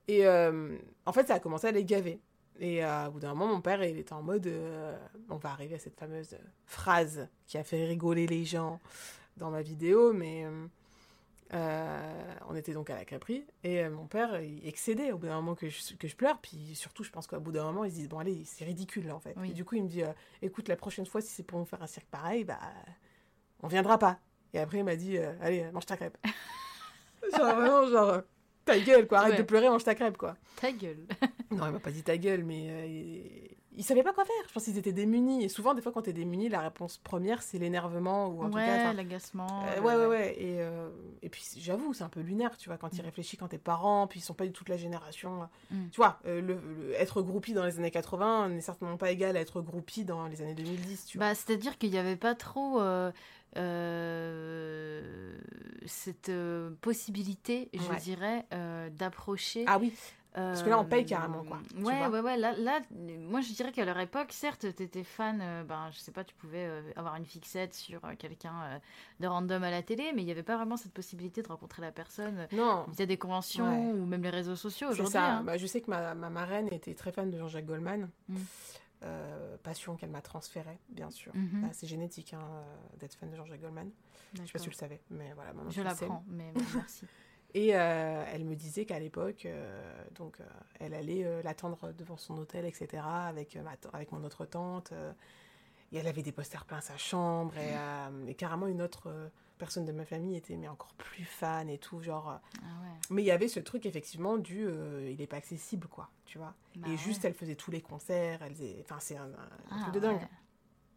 [0.09, 2.21] Et en fait, ça a commencé à les gaver.
[2.61, 4.47] Et euh, au bout d'un moment, mon père, il était en mode.
[4.47, 4.97] euh,
[5.29, 6.37] on va arriver à cette fameuse
[6.67, 8.81] phrase qui a fait rigoler les gens
[9.37, 10.45] dans ma vidéo, mais.
[10.45, 10.67] euh,
[11.55, 15.37] euh, on était donc à la Capri et mon père il excédait au bout d'un
[15.37, 17.91] moment que je, que je pleure puis surtout je pense qu'au bout d'un moment ils
[17.91, 19.53] se disent bon allez c'est ridicule là en fait Oui.
[19.53, 20.03] et du coup il me dit
[20.43, 22.59] écoute la prochaine fois si c'est pour nous faire un cirque pareil bah
[23.63, 24.19] on viendra pas
[24.53, 26.19] et après il m'a dit allez mange ta crêpe
[27.35, 28.21] genre vraiment genre
[28.67, 29.39] ta gueule quoi arrête Ouais.
[29.39, 31.07] de pleurer mange ta crêpe quoi Ta gueule.
[31.51, 33.57] Non il m'a pas dit ta gueule mais euh, il...
[33.77, 36.03] il savait pas quoi faire je pense qu'ils étaient démunis et souvent des fois quand
[36.03, 39.65] t'es démuni la réponse première c'est l'énervement ou en tout cas ouais, l'agacement.
[39.65, 40.37] euh, ouais, ouais, ouais.
[40.43, 40.89] Et, euh,
[41.23, 43.05] et puis, j'avoue, c'est un peu lunaire, tu vois, quand il Mm.
[43.05, 45.43] réfléchit quand t'es parent, puis ils sont pas du tout de la génération.
[45.43, 45.89] euh, Mm.
[45.91, 49.41] Tu vois, le, le- être groupie dans les années 80 n'est certainement pas égal à
[49.41, 51.29] être groupie dans les années 2010, tu vois.
[51.29, 52.81] Bah, c'est-à-dire qu'il n'y avait pas trop
[55.87, 56.31] cette
[56.81, 57.97] possibilité, je Ouais.
[57.97, 58.47] dirais,
[58.93, 59.65] d'approcher.
[59.67, 59.93] ah oui,
[60.39, 62.37] parce que là, on paye carrément, quoi, Ouais, ouais, ouais.
[62.37, 62.81] Là, là,
[63.21, 66.35] moi, je dirais qu'à leur époque, certes, t'étais fan, euh, ben, je sais pas, tu
[66.35, 68.79] pouvais euh, avoir une fixette sur euh, quelqu'un euh,
[69.21, 71.83] de random à la télé, mais il n'y avait pas vraiment cette possibilité de rencontrer
[71.83, 72.87] la personne non.
[72.97, 73.93] via des conventions Ouais.
[74.01, 75.13] ou même les réseaux sociaux C'est aujourd'hui.
[75.13, 75.33] ça.
[75.39, 75.43] hein.
[75.43, 78.09] Bah, je sais que ma, ma marraine était très fan de Jean-Jacques Goldman.
[78.29, 78.37] Mm.
[79.63, 81.33] Passion qu'elle m'a transférée, bien sûr.
[81.35, 81.63] Mhm.
[81.63, 82.41] Bah, c'est génétique hein,
[82.99, 83.91] d'être fan de Jean-Jacques Goldman.
[84.35, 85.53] Je sais pas si tu le savais, mais voilà.
[85.71, 87.07] Je l'apprends, mais bon, merci.
[87.55, 90.45] Et euh, elle me disait qu'à l'époque, euh, donc, euh,
[90.81, 94.93] elle allait l'attendre devant son hôtel, etc., avec, ma avec mon autre tante.
[95.93, 97.57] et elle avait des posters plein sa chambre.
[97.57, 101.69] Et, euh, et carrément, une autre personne de ma famille était mais encore plus fan
[101.71, 102.01] et tout.
[102.03, 102.99] Genre, Ah ouais.
[103.11, 104.69] Mais il y avait ce truc, effectivement, du
[105.09, 106.53] il n'est pas accessible, quoi, tu vois.
[106.77, 108.41] Bah et juste, elle faisait tous les concerts.
[108.43, 108.77] Elle faisait...
[108.83, 110.21] Enfin, c'est un, un Ah truc de dingue.
[110.21, 110.29] ouais.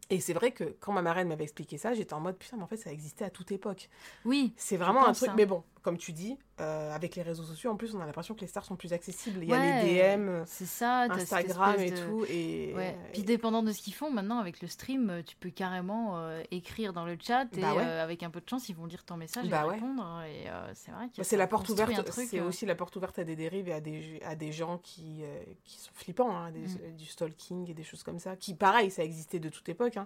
[0.09, 2.63] Et c'est vrai que quand ma marraine m'avait expliqué ça, j'étais en mode putain, mais
[2.63, 3.89] en fait, ça existait à toute époque.
[4.25, 5.29] Oui, C'est vraiment un truc.
[5.29, 5.33] hein.
[5.37, 8.35] Mais bon, comme tu dis, euh, avec les réseaux sociaux, en plus, on a l'impression
[8.35, 9.39] que les stars sont plus accessibles.
[9.43, 11.01] Il y a les DM, ça.
[11.09, 12.25] Instagram et de- tout.
[12.29, 12.95] Et, Ouais.
[13.13, 16.43] Puis dépendant de ce qu'ils font, maintenant avec le stream, euh, tu peux carrément euh,
[16.51, 17.83] écrire dans le chat et Bah ouais.
[17.83, 19.73] euh, avec un peu de chance, ils vont lire ton message Bah et ouais.
[19.73, 20.21] répondre.
[20.27, 22.11] Et euh, c'est vrai Bah, c'est la porte ouverte.
[22.11, 25.23] C'est aussi la porte ouverte à des dérives et à des, à des gens qui,
[25.63, 26.95] qui sont flippants, hein, des- Mm.
[26.95, 28.35] du stalking et des choses comme ça.
[28.35, 29.97] Qui, pareil, ça existait de toute époque.
[29.97, 30.05] hein.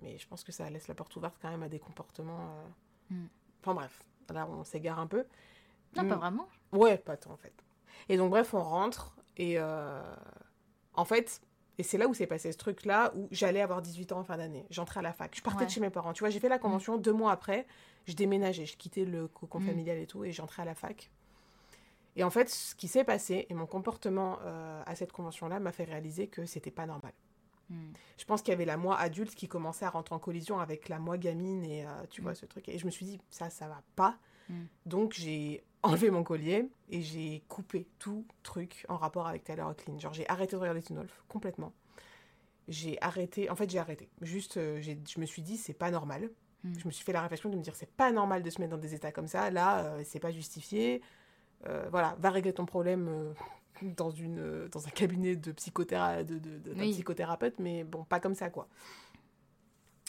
[0.00, 2.54] mais je pense que ça laisse la porte ouverte quand même à des comportements.
[3.10, 3.24] Mm.
[3.60, 4.00] Enfin bref,
[4.32, 5.24] là on s'égare un peu.
[5.96, 6.18] Non, pas Mm.
[6.18, 6.48] vraiment.
[6.72, 7.54] Ouais, pas tant en fait.
[8.08, 10.02] Et donc bref, on rentre et euh,
[10.94, 11.40] en fait,
[11.78, 14.36] et c'est là où s'est passé ce truc-là où j'allais avoir 18 ans en fin
[14.36, 14.66] d'année.
[14.70, 15.34] J'entrais à la fac.
[15.36, 15.66] Je partais Ouais.
[15.66, 16.12] de chez mes parents.
[16.12, 17.66] Tu vois, j'ai fait la convention deux mois après.
[18.06, 19.66] Je déménageais, je quittais le cocon Mm.
[19.66, 21.10] familial et tout et j'entrais à la fac.
[22.16, 25.70] Et en fait, ce qui s'est passé et mon comportement euh, à cette convention-là m'a
[25.72, 27.12] fait réaliser que c'était pas normal.
[27.70, 27.92] Mm.
[28.16, 30.88] Je pense qu'il y avait la moi adulte qui commençait à rentrer en collision avec
[30.88, 32.36] la moi gamine et euh, tu vois Mm.
[32.36, 32.68] ce truc.
[32.68, 34.18] Et je me suis dit, ça, ça va pas.
[34.48, 34.64] Mm.
[34.86, 39.98] Donc j'ai enlevé mon collier et j'ai coupé tout truc en rapport avec Taylor Clean.
[39.98, 41.72] Genre j'ai arrêté de regarder Teen Wolf complètement.
[42.66, 44.08] J'ai arrêté, en fait j'ai arrêté.
[44.20, 46.30] Juste, euh, je me suis dit, c'est pas normal.
[46.64, 48.72] Je me suis fait la réflexion de me dire, c'est pas normal de se mettre
[48.72, 49.48] dans des états comme ça.
[49.50, 51.00] Là, euh, c'est pas justifié.
[51.66, 53.32] Euh, voilà, va régler ton problème euh,
[53.82, 56.92] dans, une, dans un cabinet de, psychotéra de, de- de- d'un Oui.
[56.92, 58.68] psychothérapeute, mais bon, pas comme ça, quoi.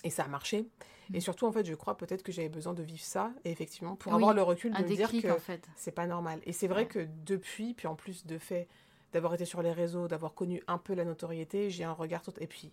[0.03, 0.67] Et ça a marché.
[1.09, 1.15] Mm.
[1.15, 3.95] Et surtout, en fait, je crois peut-être que j'avais besoin de vivre ça, et effectivement,
[3.95, 5.67] pour Oui, avoir le recul de me dire que en fait.
[5.75, 6.39] c'est pas normal.
[6.45, 6.87] Et c'est vrai Ouais.
[6.87, 8.67] que depuis, puis en plus de fait
[9.11, 12.31] d'avoir été sur les réseaux, d'avoir connu un peu la notoriété, j'ai un regard tout...
[12.39, 12.71] Et puis,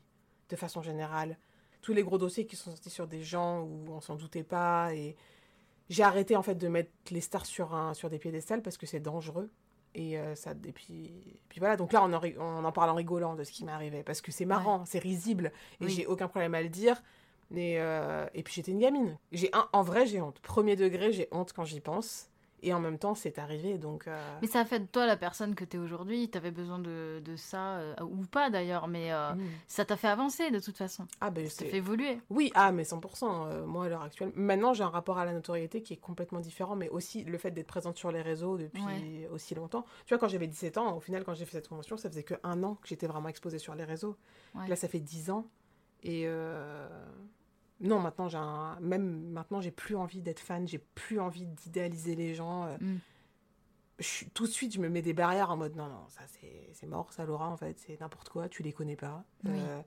[0.51, 1.39] de façon générale,
[1.83, 4.95] tous les gros dossiers qui sont sortis sur des gens où on s'en doutait pas,
[4.95, 5.17] et
[5.89, 8.87] j'ai arrêté en fait de mettre les stars sur, un, sur des piédestals parce que
[8.87, 9.51] c'est dangereux.
[9.99, 12.91] Et, euh, ça, et, puis, et puis voilà, donc là on en, on en parle
[12.91, 15.91] en rigolant de ce qui m'est arrivé parce que c'est marrant, c'est risible et Oui.
[15.91, 17.03] j'ai aucun problème à le dire.
[17.51, 19.17] Mais, euh, et puis j'étais une gamine.
[19.33, 20.39] J'ai un, en vrai, j'ai honte.
[20.41, 22.29] Premier degré, j'ai honte quand j'y pense.
[22.63, 23.77] Et en même temps, c'est arrivé.
[23.79, 26.31] Donc, euh, Mais ça a fait de toi la personne que tu es aujourd'hui.
[26.31, 29.43] Tu avais besoin de, de ça, euh, ou pas d'ailleurs, mais euh, mm.
[29.69, 31.07] ça t'a fait avancer de toute façon.
[31.21, 32.19] ah, ben, Ça t'a fait évoluer.
[32.31, 33.25] Oui, ah, mais 100%.
[33.49, 34.33] euh, moi, à l'heure actuelle.
[34.35, 37.51] Maintenant, j'ai un rapport à la notoriété qui est complètement différent, mais aussi le fait
[37.51, 39.29] d'être présente sur les réseaux depuis Ouais.
[39.33, 39.85] aussi longtemps.
[40.07, 42.23] Tu vois, quand j'avais 17 ans, au final, quand j'ai fait cette convention, ça faisait
[42.23, 44.17] que un an que j'étais vraiment exposée sur les réseaux.
[44.55, 44.67] Ouais.
[44.69, 45.47] Là, ça fait 10 ans.
[46.03, 46.27] Et
[47.81, 48.79] non, maintenant, j'ai un...
[48.81, 52.65] même maintenant, j'ai plus envie d'être fan, j'ai plus envie d'idéaliser les gens.
[52.67, 52.99] euh, Mm.
[53.99, 56.87] je tout de suite, je me mets des barrières en mode non, non, ça c'est
[56.87, 59.25] mort, ça Laura, en fait, c'est n'importe quoi, tu les connais pas.
[59.45, 59.53] Oui.
[59.55, 59.81] Euh,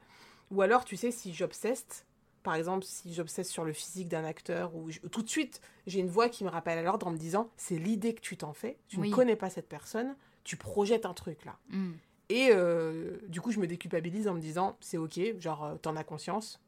[0.52, 2.06] ou alors, tu sais, si j'obsesse,
[2.42, 6.10] par exemple, si j'obsesse sur le physique d'un acteur, ou tout de suite, j'ai une
[6.10, 8.78] voix qui me rappelle à l'ordre en me disant c'est l'idée que tu t'en fais,
[8.88, 9.10] tu Oui.
[9.10, 11.58] ne connais pas cette personne, tu projettes un truc là.
[11.70, 11.92] Mm.
[12.30, 16.04] Et euh, du coup, je me déculpabilise en me disant c'est ok, genre, t'en as
[16.04, 16.60] conscience.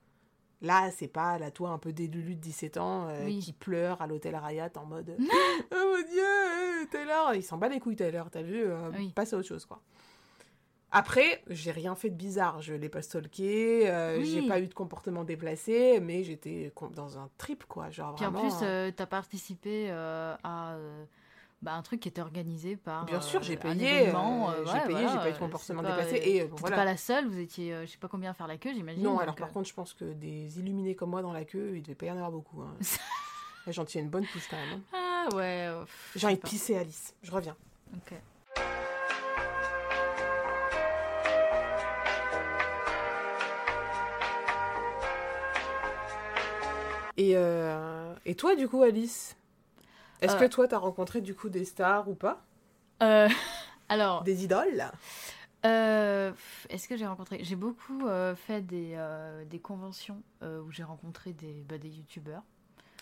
[0.62, 3.40] Là, c'est pas la toi un peu délulu de 17 ans euh, Oui.
[3.40, 7.68] qui pleure à l'hôtel Ariat en mode Oh mon dieu, euh, Taylor Il s'en bat
[7.68, 9.12] les couilles, Taylor, t'as vu euh, Oui.
[9.16, 9.82] Passe à autre chose, quoi.
[10.92, 12.62] Après, j'ai rien fait de bizarre.
[12.62, 14.26] Je l'ai pas stalké, euh, Oui.
[14.26, 17.90] j'ai pas eu de comportement déplacé, mais j'étais dans un trip, quoi.
[17.90, 20.78] Genre, Puis en plus, euh, t'as participé à
[21.62, 23.06] bah, un truc qui était organisé par.
[23.06, 25.32] Bien sûr, euh, j'ai un payé, euh, euh, j'ai ouais, payé, voilà, j'ai pas eu
[25.32, 26.16] de euh, comportement déplacé.
[26.24, 26.76] Et euh, voilà.
[26.76, 29.04] pas la seule, vous étiez, euh, je sais pas combien à faire la queue, j'imagine.
[29.04, 31.46] Non, donc, alors par euh, contre, je pense que des illuminés comme moi dans la
[31.46, 32.62] queue, il devait pas y en avoir beaucoup.
[32.62, 32.76] Hein.
[33.68, 34.82] J'en tiens une bonne pousse quand même.
[34.94, 35.28] hein.
[35.32, 35.68] Ah ouais.
[35.70, 37.14] euh, pff, J'ai envie de pisser Alice.
[37.22, 37.56] Je reviens.
[37.96, 38.14] Ok.
[47.18, 49.36] Et, euh, et toi, du coup, Alice?
[50.22, 50.40] Est-ce Euh.
[50.40, 52.42] que toi, t'as rencontré du coup des stars ou pas?
[53.02, 53.28] Euh,
[53.90, 54.86] alors, Des idoles?
[55.66, 56.32] euh,
[56.70, 57.44] est-ce que j'ai rencontré?
[57.44, 61.90] J'ai beaucoup euh, fait des, euh, des conventions euh, où j'ai rencontré des, bah, des
[61.90, 62.44] youtubeurs.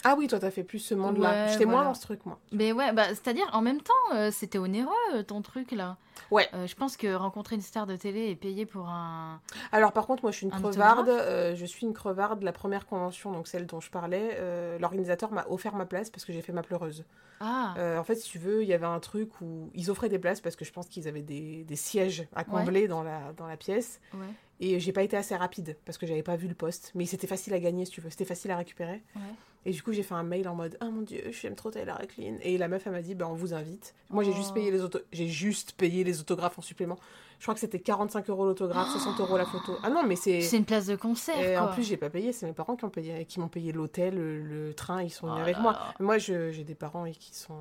[0.06, 1.46] Ah oui, toi, t'as fait plus ce monde-là.
[1.46, 2.40] Ouais, J'étais moins dans ce truc, moi.
[2.52, 5.98] Mais ouais, bah, c'est-à-dire, en même temps, euh, c'était onéreux euh, ton truc là.
[6.32, 6.48] Ouais.
[6.54, 9.42] Euh, je pense que rencontrer une star de télé et payer pour un.
[9.72, 11.10] Alors, par contre, moi, je suis une Un crevarde.
[11.56, 12.44] je suis une crevarde.
[12.44, 14.40] La première convention, donc celle dont je parlais,
[14.80, 17.04] l'organisateur m'a offert ma place parce que j'ai fait ma pleureuse.
[17.42, 20.20] Ah en fait, si tu veux, il y avait un truc où ils offraient des
[20.20, 23.48] places parce que je pense qu'ils avaient des, des sièges à combler dans, la, dans
[23.48, 24.00] la pièce.
[24.14, 24.26] Ouais.
[24.62, 26.92] Et j'ai pas été assez rapide parce que j'avais pas vu le poste.
[26.94, 28.10] Mais c'était facile à gagner, si tu veux.
[28.10, 29.02] C'était facile à récupérer.
[29.16, 29.22] Ouais.
[29.66, 32.00] Et du coup, j'ai fait un mail en mode Ah mon dieu, j'aime trop Taylor
[32.08, 32.36] Clean.
[32.42, 33.94] Et la meuf, elle m'a dit Bah, on vous invite.
[34.10, 34.36] Moi, j'ai Oh.
[34.38, 36.98] juste payé les auto- juste payé les autographes en supplément.
[37.40, 39.78] Je crois que c'était 45 euros l'autographe, 60 euros la photo.
[39.84, 40.42] Ah non, mais c'est.
[40.42, 41.40] C'est une place de concert.
[41.40, 42.32] Et en plus, j'ai pas payé.
[42.34, 45.02] C'est mes parents qui ont payé, qui m'ont payé l'hôtel, le, le train.
[45.04, 45.80] Ils sont venus Oh avec là moi.
[46.00, 47.56] Moi, je- j'ai des parents et qui sont.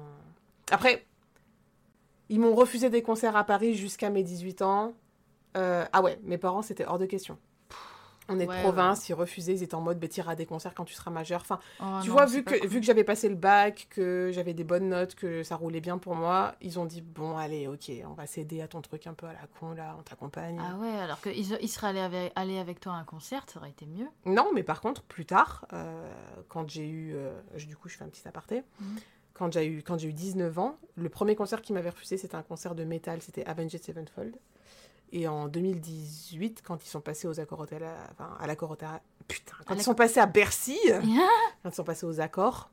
[0.70, 1.04] Après,
[2.28, 4.92] ils m'ont refusé des concerts à Paris jusqu'à mes 18 ans.
[5.56, 7.38] Euh, ah ouais, mes parents, c'était hors de question.
[8.30, 10.44] On est Ouais, de province, ils refusaient, ils étaient en mode, bah, t'iras à des
[10.46, 11.40] concerts quand tu seras majeur.
[11.40, 12.68] Enfin, Oh tu non, vois, vu que, cool.
[12.68, 15.96] vu que j'avais passé le bac, que j'avais des bonnes notes, que ça roulait bien
[15.98, 19.14] pour moi, ils ont dit, bon, allez, ok, on va s'aider à ton truc un
[19.14, 20.60] peu à la con, là, on t'accompagne.
[20.60, 23.58] Ah ouais, alors qu'ils ils seraient allés avec, allés avec toi à un concert, ça
[23.60, 24.08] aurait été mieux.
[24.26, 26.10] Non, mais par contre, plus tard, euh,
[26.48, 27.14] quand j'ai eu.
[27.14, 28.62] euh, du coup, je fais un petit aparté.
[28.80, 28.96] Mhm.
[29.32, 32.34] Quand j'ai eu, quand j'ai eu 19 ans, le premier concert qui m'avait refusé, c'était
[32.34, 34.34] un concert de métal, c'était Avenged Sevenfold.
[35.12, 38.88] Et en 2018, quand ils sont passés aux accords Hotel, à- enfin, à l'accord Hotel,
[39.26, 40.78] putain, quand ils sont passés à Bercy,
[41.62, 42.70] quand ils sont passés aux accords,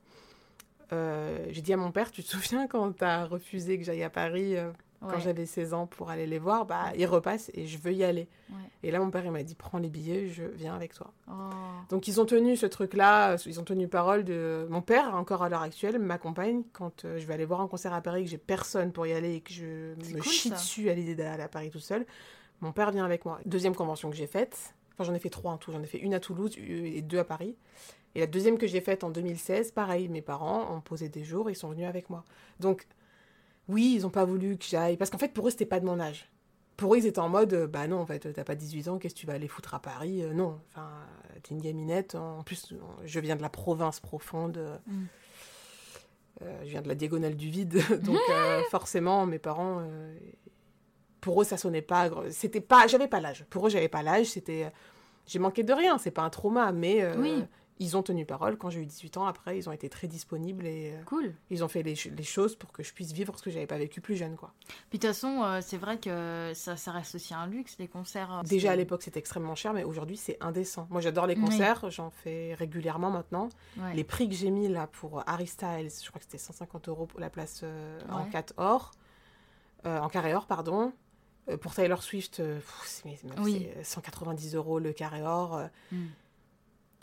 [0.93, 4.09] euh, j'ai dit à mon père, tu te souviens quand t'as refusé que j'aille à
[4.09, 4.71] Paris euh,
[5.09, 8.03] quand j'avais 16 ans pour aller les voir, bah, ils repassent et je veux y
[8.03, 8.27] aller.
[8.49, 8.55] Ouais.
[8.83, 11.11] Et là, mon père, il m'a dit, prends les billets, je viens avec toi.
[11.27, 11.31] Oh.
[11.89, 14.67] Donc ils ont tenu ce truc-là, euh, ils ont tenu parole de...
[14.69, 17.93] Mon père, encore à l'heure actuelle, m'accompagne quand euh, je vais aller voir un concert
[17.93, 20.55] à Paris, que j'ai personne pour y aller et que je me cool, chie ça.
[20.55, 22.05] dessus à l'idée d'aller à Paris tout seul.
[22.61, 23.39] Mon père vient avec moi.
[23.45, 25.99] Deuxième convention que j'ai faite, enfin j'en ai fait trois en tout, j'en ai fait
[25.99, 27.55] une à Toulouse et deux à Paris.
[28.15, 31.49] Et la deuxième que j'ai faite en 2016, pareil, mes parents ont posé des jours,
[31.49, 32.23] ils sont venus avec moi.
[32.61, 32.87] Donc
[33.67, 35.85] oui, ils n'ont pas voulu que j'aille, parce qu'en fait pour eux c'était pas de
[35.85, 36.29] mon âge.
[36.77, 38.97] Pour eux, ils étaient en mode, euh, bah non, en fait, t'as pas 18 ans,
[38.97, 40.89] qu'est-ce que tu vas aller foutre à Paris Euh, Non, enfin,
[41.41, 42.15] t'es une gaminette.
[42.15, 42.73] En plus,
[43.05, 44.59] je viens de la province profonde.
[44.85, 45.03] Mm.
[46.41, 47.81] euh, je viens de la diagonale du vide.
[48.03, 49.87] Donc, euh, forcément, mes parents,
[51.21, 52.09] pour eux, ça sonnait pas.
[52.29, 53.45] C'était pas, j'avais pas l'âge.
[53.49, 54.25] Pour eux, j'avais pas l'âge.
[54.25, 54.69] C'était,
[55.25, 55.97] j'ai manqué de rien.
[55.97, 57.45] C'est pas un trauma, mais Oui.
[57.79, 58.57] Ils ont tenu parole.
[58.57, 61.33] Quand j'ai eu 18 ans, après, ils ont été très disponibles et euh, Cool.
[61.49, 63.67] ils ont fait les, ch- les choses pour que je puisse vivre ce que j'avais
[63.67, 64.53] pas vécu plus jeune, quoi.
[64.89, 67.87] Puis de toute façon, euh, c'est vrai que ça, ça reste aussi un luxe, les
[67.89, 68.31] concerts.
[68.33, 70.87] euh, Déjà à l'époque c'était extrêmement cher, mais aujourd'hui c'est indécent.
[70.89, 71.41] Moi j'adore les Oui.
[71.41, 73.49] concerts, j'en fais régulièrement maintenant.
[73.77, 73.93] Ouais.
[73.93, 77.05] Les prix que j'ai mis là pour Harry Styles, je crois que c'était 150 euros
[77.07, 78.29] pour la place euh, en Ouais.
[78.31, 78.91] 4 or,
[79.85, 80.93] euh, en carré or pardon.
[81.49, 83.67] Euh, pour Taylor Swift, euh, c'est Oui.
[83.75, 85.57] c'est 190 euros le carré or.
[85.57, 86.05] euh, Mm.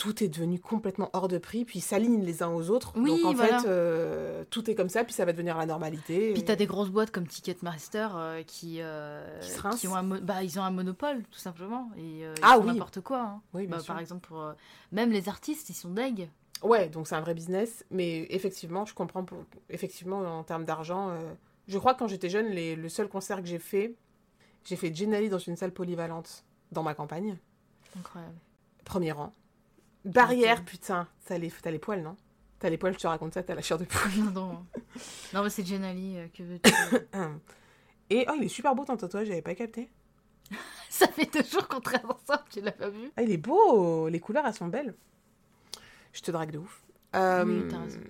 [0.03, 2.93] Tout est devenu complètement hors de prix, puis ils s'alignent les uns aux autres.
[2.97, 3.61] Oui, Donc en voilà.
[3.61, 6.33] fait, euh, tout est comme ça, puis ça va devenir la normalité.
[6.33, 10.03] Puis Et- t'as des grosses boîtes comme Ticketmaster euh, qui, euh, Qui se ont un
[10.03, 12.73] bah, ils ont un monopole tout simplement et ils Ah font oui.
[12.73, 13.21] n'importe quoi.
[13.21, 13.43] hein.
[13.55, 14.53] Oui, Bah, par exemple pour
[14.91, 16.29] même les artistes ils sont deg.
[16.65, 19.39] Ouais, donc c'est un vrai business, mais effectivement, je comprends, pour...
[19.71, 21.11] effectivement, en termes d'argent,
[21.69, 22.75] je crois que quand j'étais jeune, les...
[22.77, 23.95] le seul concert que j'ai fait,
[24.65, 27.37] j'ai fait Gennali dans une salle polyvalente dans ma campagne.
[27.99, 28.35] Incroyable.
[28.85, 29.33] Premier rang.
[30.05, 31.07] Barrière, putain.
[31.27, 32.17] T'as les, t'as les poils, non?
[32.59, 34.13] T'as les poils, je te raconte ça, t'as la chair de poule.
[34.25, 34.67] non, non.
[35.35, 36.73] non, mais c'est Jenali, euh, que veux-tu
[38.11, 39.91] Et oh, il est super beau ton tatouage, j'avais pas capté.
[40.91, 43.11] Ça fait deux jours qu'on traîne ensemble, tu l'as pas vu?
[43.17, 44.95] Ah, il est beau, les couleurs, elles sont belles.
[46.13, 46.83] Je te drague de ouf.
[47.17, 48.01] Euh, Oui, t'as raison.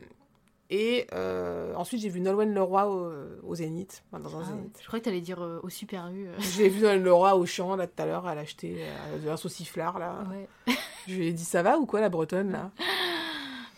[0.75, 3.13] Et euh, ensuite, j'ai vu Nolwenn Leroy au,
[3.47, 4.79] au Zénith, enfin, dans un Ah, Zénith.
[4.81, 6.29] je crois que t'allais dire euh, au Super U.
[6.29, 6.35] euh.
[6.39, 9.37] J'ai vu Nolwenn Leroy au champ, là, tout à l'heure, elle a acheté euh, un
[9.37, 10.25] sauciflard, là.
[10.31, 10.49] Ouais.
[11.07, 12.71] Je lui ai dit, ça va ou quoi, la bretonne, là?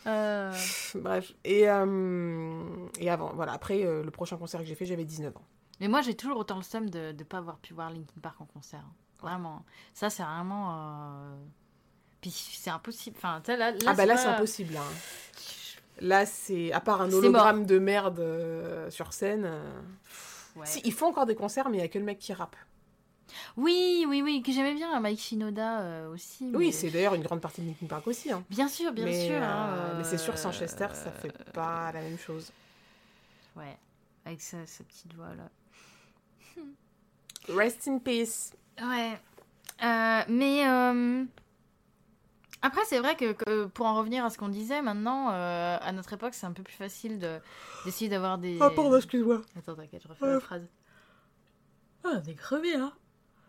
[0.06, 0.52] Euh,
[0.96, 1.32] Bref.
[1.44, 2.62] Et, euh,
[2.98, 5.42] et avant, voilà, après, euh, le prochain concert que j'ai fait, j'avais 19 ans.
[5.80, 8.38] Mais moi, j'ai toujours autant le seum de ne pas avoir pu voir Linkin Park
[8.40, 8.80] en concert.
[8.86, 8.92] hein.
[9.22, 9.64] Vraiment.
[9.94, 10.74] Ça, c'est vraiment.
[10.76, 11.34] euh,
[12.20, 13.16] Puis c'est impossible.
[13.16, 14.82] Enfin, tu là, là, ah, bah là, pas- c'est impossible, là.
[16.00, 19.44] Là, c'est, à part un hologramme de merde euh, sur scène.
[19.46, 19.80] euh,
[20.56, 20.66] Ouais.
[20.66, 22.54] Si, ils font encore des concerts, mais il n'y a que le mec qui rappe.
[23.56, 26.48] Oui, oui, oui, que j'aimais bien, Mike Shinoda euh, aussi.
[26.54, 28.30] Oui, c'est d'ailleurs une grande partie de Linkin Park aussi.
[28.30, 28.44] Hein.
[28.50, 29.42] Bien sûr, bien mais, sûr.
[29.42, 32.52] hein, mais c'est sûr, sans Chester, ça fait pas la même chose.
[33.56, 33.76] Ouais,
[34.24, 35.48] avec sa, sa petite voix là.
[37.48, 38.52] Rest in peace.
[38.80, 39.18] Ouais.
[40.28, 40.62] Mais
[42.66, 45.92] après, c'est vrai que, que pour en revenir à ce qu'on disait, maintenant, euh, à
[45.92, 47.38] notre époque, c'est un peu plus facile de-
[47.84, 48.58] d'essayer d'avoir des.
[48.60, 49.42] Ah, pardon, excuse-moi.
[49.56, 50.66] Attends, t'inquiète, je refais la phrase.
[52.04, 52.92] Ah, on est crevé, hein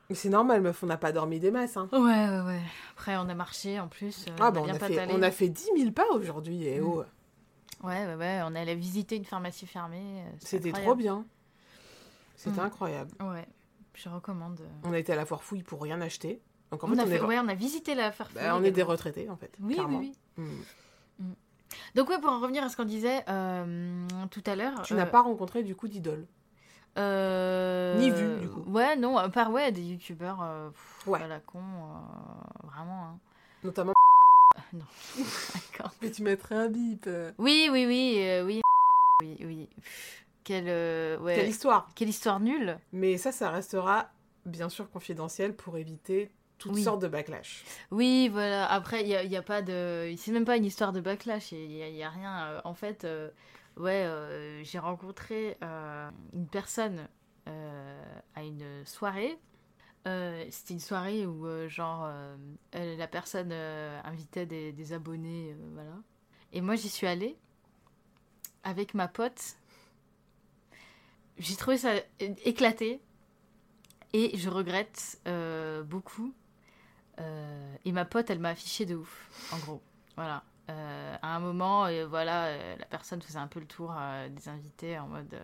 [0.10, 1.78] Mais c'est normal, meuf, on n'a pas dormi des masses.
[1.78, 1.90] Hein.
[1.92, 2.62] Ouais, ouais, ouais.
[2.94, 4.26] Après, on a marché en plus.
[4.28, 6.66] euh, Ah, on bah, a on a, fait, on a fait 10 000 pas aujourd'hui.
[6.68, 6.86] Et Mm.
[6.86, 7.04] oh,
[7.84, 8.42] Ouais, ouais, ouais.
[8.46, 10.24] On allait visiter une pharmacie fermée.
[10.26, 11.26] euh, c'était trop bien.
[12.36, 12.66] C'était Mm.
[12.66, 13.12] incroyable.
[13.22, 13.46] Ouais,
[13.94, 14.62] je recommande.
[14.84, 16.42] On a été à la foire fouille pour rien acheter.
[16.72, 17.22] Donc en on, fait, a on, fait- est...
[17.22, 18.42] ouais, on a visité la Farfouille.
[18.42, 19.52] bah, on est des retraités, en fait.
[19.60, 20.00] Oui, clairement.
[20.00, 20.44] oui, oui.
[20.46, 21.34] Mm.
[21.96, 24.82] Donc, ouais, pour en revenir à ce qu'on disait euh, tout à l'heure.
[24.84, 26.26] Tu euh, n'as pas rencontré du coup d'idole.
[26.98, 28.64] euh, Ni vu, du coup.
[28.68, 30.70] Ouais, non, à part ouais, des youtubeurs euh,
[31.08, 31.22] Ouais.
[31.22, 31.60] à la con.
[31.60, 33.06] euh, vraiment.
[33.06, 33.20] hein.
[33.64, 33.94] Notamment.
[34.74, 34.86] non.
[35.72, 35.92] D'accord.
[36.02, 37.06] Mais tu mettrais un bip.
[37.08, 37.32] euh.
[37.38, 38.62] Oui, oui, oui, euh, oui.
[39.22, 39.70] Oui, oui.
[40.44, 41.90] Quelle, euh, ouais, Quelle histoire.
[41.96, 42.78] quelle histoire nulle.
[42.94, 44.10] Mais ça, ça restera
[44.46, 46.30] bien sûr confidentiel pour éviter
[46.66, 46.84] toutes Oui.
[46.84, 47.64] sortes de backlash.
[47.92, 48.66] Oui, voilà.
[48.72, 50.14] Après, il n'y a, y a pas de.
[50.18, 51.52] C'est même pas une histoire de backlash.
[51.52, 52.46] Il n'y a, y a rien.
[52.48, 53.30] Euh, En fait, euh,
[53.78, 57.08] ouais, euh, j'ai rencontré euh, une personne
[57.48, 59.38] à une soirée.
[60.06, 62.10] C'était une soirée où, genre,
[62.72, 65.92] elle- la personne invitait des, des abonnés, voilà.
[66.54, 67.38] Et moi, j'y suis allée
[68.64, 69.58] avec ma pote.
[71.38, 73.00] J'ai trouvé ça éclaté.
[74.14, 76.34] Et je regrette euh, beaucoup.
[77.20, 79.82] Euh, et ma pote, elle m'a affiché de ouf, en gros.
[80.16, 80.44] Voilà.
[80.70, 83.94] Euh, à un moment, euh, voilà, la personne faisait un peu le tour
[84.30, 85.36] des invités en mode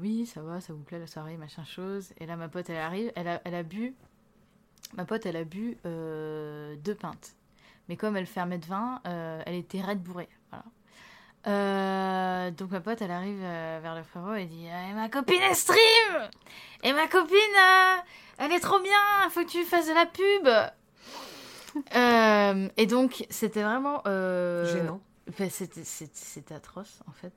[0.00, 2.12] Oui, ça va, ça vous plaît la soirée, machin chose.
[2.18, 3.94] Et là, ma pote, elle arrive, elle a, elle a bu.
[4.94, 7.36] Ma pote, elle a bu deux pintes.
[7.88, 10.28] Mais comme elle fait 1m20, euh, elle était raide bourrée.
[10.50, 10.64] Voilà.
[12.52, 16.30] Donc ma pote, elle arrive vers le frérot et dit Eh, Ma copine, elle stream
[16.84, 17.36] Et ma copine,
[18.42, 20.48] elle est trop bien, faut que tu fasses de la pub
[21.96, 24.02] Euh, Et donc, c'était vraiment.
[24.06, 25.00] euh, Gênant.
[25.30, 27.32] Enfin, c'était, atroce, en fait.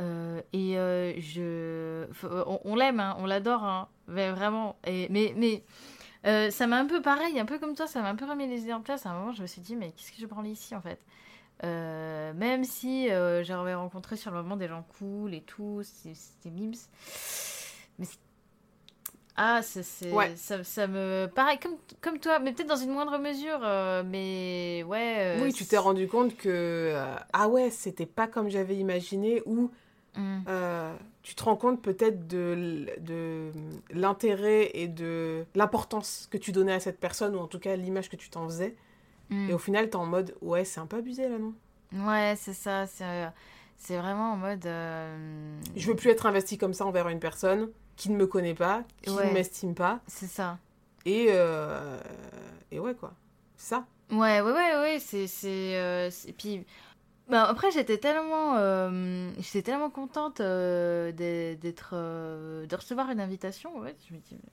[0.00, 2.06] Euh, et euh, je.
[2.46, 4.76] On, on l'aime, hein, on l'adore, hein, mais vraiment.
[4.86, 5.62] Et, mais mais
[6.26, 8.48] euh, ça m'a un peu pareil, un peu comme toi, ça m'a un peu remis
[8.48, 9.06] les idées en place.
[9.06, 10.98] À un moment, je me suis dit, mais qu'est-ce que je branle ici, en fait?
[11.64, 16.14] Euh, Même si euh, j'avais rencontré sur le moment des gens cool et tout, c'était,
[16.14, 16.74] c'était mimes.
[17.98, 18.06] Mais.
[19.36, 20.32] Ah, c'est, c'est- Ouais.
[20.36, 21.26] ça, ça me.
[21.34, 25.16] Pareil, comme, comme toi, mais peut-être dans une moindre mesure, euh, mais ouais.
[25.18, 26.48] euh, oui, tu t'es rendu compte que.
[26.48, 29.70] euh, ah ouais, c'était pas comme j'avais imaginé, ou
[30.16, 30.40] Mm.
[30.48, 33.52] euh, tu te rends compte peut-être de, de
[33.92, 38.10] l'intérêt et de l'importance que tu donnais à cette personne, ou en tout cas l'image
[38.10, 38.74] que tu t'en faisais.
[39.30, 39.50] Mm.
[39.50, 41.54] Et au final, t'es en mode, ouais, c'est un peu abusé là, non?
[41.92, 42.86] Ouais, c'est ça.
[42.88, 43.04] C'est,
[43.78, 44.64] c'est vraiment en mode.
[45.76, 47.68] Je veux plus être investi comme ça envers une personne
[48.00, 49.28] qui ne me connaît pas, qui Ouais.
[49.28, 50.00] ne m'estime pas.
[50.06, 50.56] C'est ça.
[51.04, 52.00] Et, euh,
[52.70, 53.12] et ouais, quoi.
[53.56, 53.84] C'est ça.
[54.10, 54.98] Ouais, ouais, ouais, ouais.
[54.98, 55.26] C'est.
[55.26, 56.64] c'est, euh, Puis.
[57.28, 63.78] bah, après, j'étais tellement, euh, j'étais tellement contente euh, d'e- d'être, de recevoir une invitation.
[63.78, 64.50] Ouais, je me dis, mais-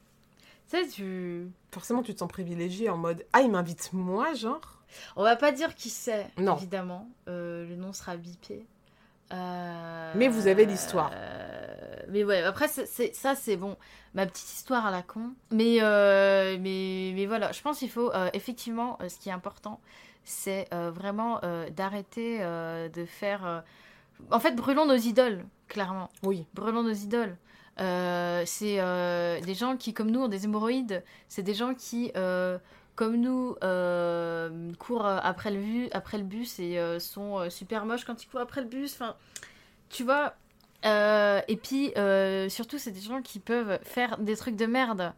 [0.69, 1.47] tu sais, tu.
[1.71, 4.81] Forcément, tu te sens privilégié en mode, ah, il m'invite moi, genre
[5.15, 7.07] On va pas dire qui c'est, évidemment.
[7.29, 8.65] Euh, le nom sera bipé.
[9.33, 11.11] Euh, Mais vous avez l'histoire.
[11.13, 13.75] euh, mais ouais, après, c'est, ça, c'est bon.
[14.13, 15.31] Ma petite histoire à la con.
[15.51, 19.79] Mais, euh, mais, mais voilà, je pense qu'il faut, euh, effectivement, ce qui est important,
[20.23, 21.39] c'est vraiment
[21.75, 23.63] d'arrêter de faire.
[24.31, 26.09] En fait, brûlons nos idoles, clairement.
[26.23, 26.45] Oui.
[26.53, 27.37] Brûlons nos idoles.
[27.77, 31.03] C'est des gens qui, comme nous, ont des hémorroïdes.
[31.29, 32.11] C'est des gens qui
[32.97, 38.03] comme nous, euh, courent après le, après le bus et euh, sont euh, super moches
[38.03, 38.93] quand ils courent après le bus.
[38.95, 39.15] Enfin,
[39.89, 40.33] tu vois.
[40.85, 45.13] Euh, et puis, euh, surtout, c'est des gens qui peuvent faire des trucs de merde.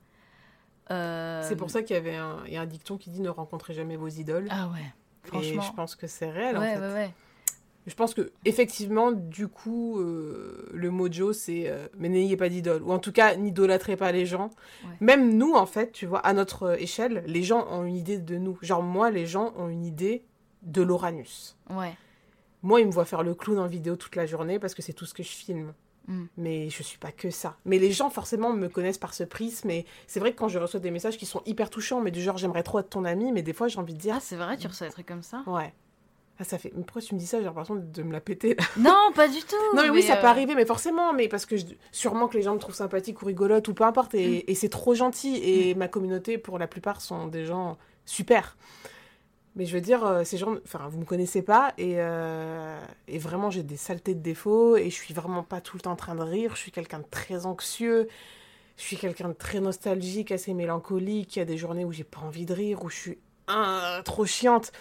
[0.92, 3.30] Euh, C'est pour ça qu'il y avait un, y a un dicton qui dit ne
[3.30, 4.48] rencontrez jamais vos idoles.
[4.52, 4.80] Ah ouais,
[5.26, 5.62] et franchement.
[5.62, 6.82] je pense que c'est réel en ouais, fait.
[6.82, 7.14] ouais, ouais.
[7.90, 12.84] Je pense que effectivement, du coup, euh, le mojo, c'est euh, mais n'ayez pas d'idole,
[12.84, 14.52] ou en tout cas, n'idolâtrez pas les gens.
[14.84, 14.96] Ouais.
[15.02, 18.20] Même nous, en fait, tu vois, à notre euh, échelle, les gens ont une idée
[18.20, 18.60] de nous.
[18.62, 20.24] Genre moi, les gens ont une idée
[20.62, 21.58] de l'Oranus.
[21.72, 21.96] Ouais.
[22.62, 24.94] Moi, ils me voient faire le clown en vidéo toute la journée parce que c'est
[24.94, 25.74] tout ce que je filme.
[26.08, 26.26] Mm.
[26.38, 27.58] Mais je suis pas que ça.
[27.66, 29.72] Mais les gens, forcément, me connaissent par ce prisme.
[29.72, 32.22] Et c'est vrai que quand je reçois des messages qui sont hyper touchants, mais du
[32.22, 34.36] genre, j'aimerais trop être ton ami, mais des fois, j'ai envie de dire, Ah, c'est
[34.36, 35.44] vrai, tu reçois des trucs comme ça?
[35.48, 35.74] Ouais.
[36.42, 36.72] Ah, ça fait.
[36.76, 37.40] Mais pourquoi tu me dis ça?
[37.40, 38.56] J'ai l'impression de me la péter.
[38.56, 38.64] là.
[38.78, 39.56] Non, pas du tout.
[39.76, 42.38] Non, mais oui, ça euh, peut arriver, mais forcément, mais parce que je- sûrement que
[42.38, 44.44] les gens me trouvent sympathique ou rigolote ou peu importe, et, Mm.
[44.48, 45.36] et c'est trop gentil.
[45.44, 48.56] Et ma communauté, pour la plupart, sont des gens super.
[49.58, 53.18] Mais je veux dire, euh, ces gens, enfin, vous me connaissez pas, et, euh, et
[53.18, 55.96] vraiment, j'ai des saletés de défauts, et je suis vraiment pas tout le temps en
[55.98, 56.52] train de rire.
[56.56, 58.08] Je suis quelqu'un de très anxieux,
[58.78, 61.36] je suis quelqu'un de très nostalgique, assez mélancolique.
[61.36, 64.02] Il y a des journées où j'ai pas envie de rire, où je suis ah,
[64.06, 64.72] trop chiante.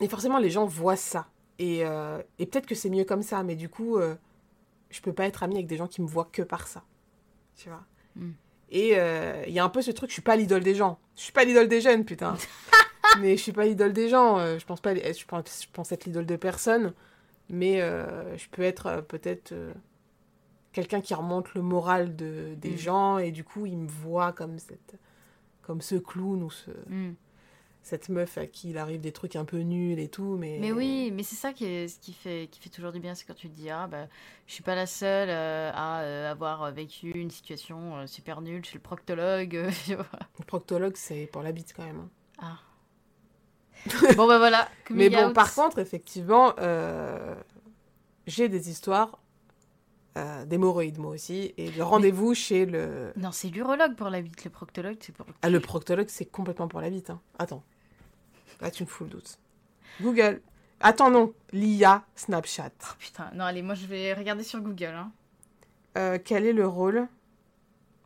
[0.00, 1.28] Et forcément, les gens voient ça.
[1.58, 4.14] Et, euh, et peut-être que c'est mieux comme ça, mais du coup, euh,
[4.88, 6.82] je peux pas être amie avec des gens qui me voient que par ça.
[7.54, 7.84] Tu vois?
[8.16, 8.30] Mm.
[8.70, 10.98] Et euh, il y a un peu ce truc, je suis pas l'idole des gens.
[11.16, 12.36] Je suis pas l'idole des jeunes, putain.
[13.20, 14.38] mais je suis pas l'idole des gens.
[14.38, 16.94] euh, je pense pas, je pense, je pense être l'idole de personne.
[17.50, 19.74] Mais euh, je peux être euh, peut-être euh,
[20.72, 22.78] quelqu'un qui remonte le moral de, des Mm.
[22.78, 24.94] gens et du coup, ils me voient comme cette,
[25.62, 27.14] comme ce clown ou ce, hmm.
[27.82, 30.36] Cette meuf à qui il arrive des trucs un peu nuls et tout.
[30.38, 33.00] Mais, Mais oui, mais c'est ça qui, est, ce qui, fait, qui fait toujours du
[33.00, 34.06] bien, c'est quand tu te dis Ah, bah,
[34.46, 38.64] je suis pas la seule euh, à euh, avoir vécu une situation euh, super nulle
[38.64, 39.56] chez le proctologue.
[39.56, 40.06] euh, tu vois.
[40.38, 42.00] Le proctologue, c'est pour la bite quand même.
[42.00, 42.08] hein.
[42.42, 42.58] Ah.
[44.16, 44.68] bon, bah voilà.
[44.90, 45.34] Mais bon, out.
[45.34, 47.34] par contre, effectivement, euh,
[48.26, 49.18] j'ai des histoires
[50.18, 53.12] euh, d'hémorroïdes, moi aussi, et de rendez-vous chez le...
[53.16, 54.44] Non, c'est l'urologue pour la bite.
[54.44, 55.24] Le proctologue, c'est pour.
[55.40, 57.08] Ah, le proctologue, c'est complètement pour la bite.
[57.08, 57.20] Hein.
[57.38, 57.62] Attends.
[58.60, 59.38] Là, tu me fous le doute.
[60.00, 60.40] Google.
[60.80, 61.32] Attends, non.
[61.52, 62.70] L'IA Snapchat.
[62.82, 64.94] Oh, putain, non, allez, moi je vais regarder sur Google.
[64.94, 65.12] Hein.
[65.98, 67.06] Euh, quel est le rôle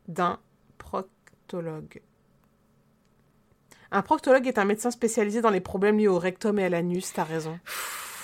[0.08, 0.38] d'un
[0.78, 2.00] proctologue?
[3.90, 7.12] Un proctologue est un médecin spécialisé dans les problèmes liés au rectum et à l'anus,
[7.12, 7.60] t'as raison.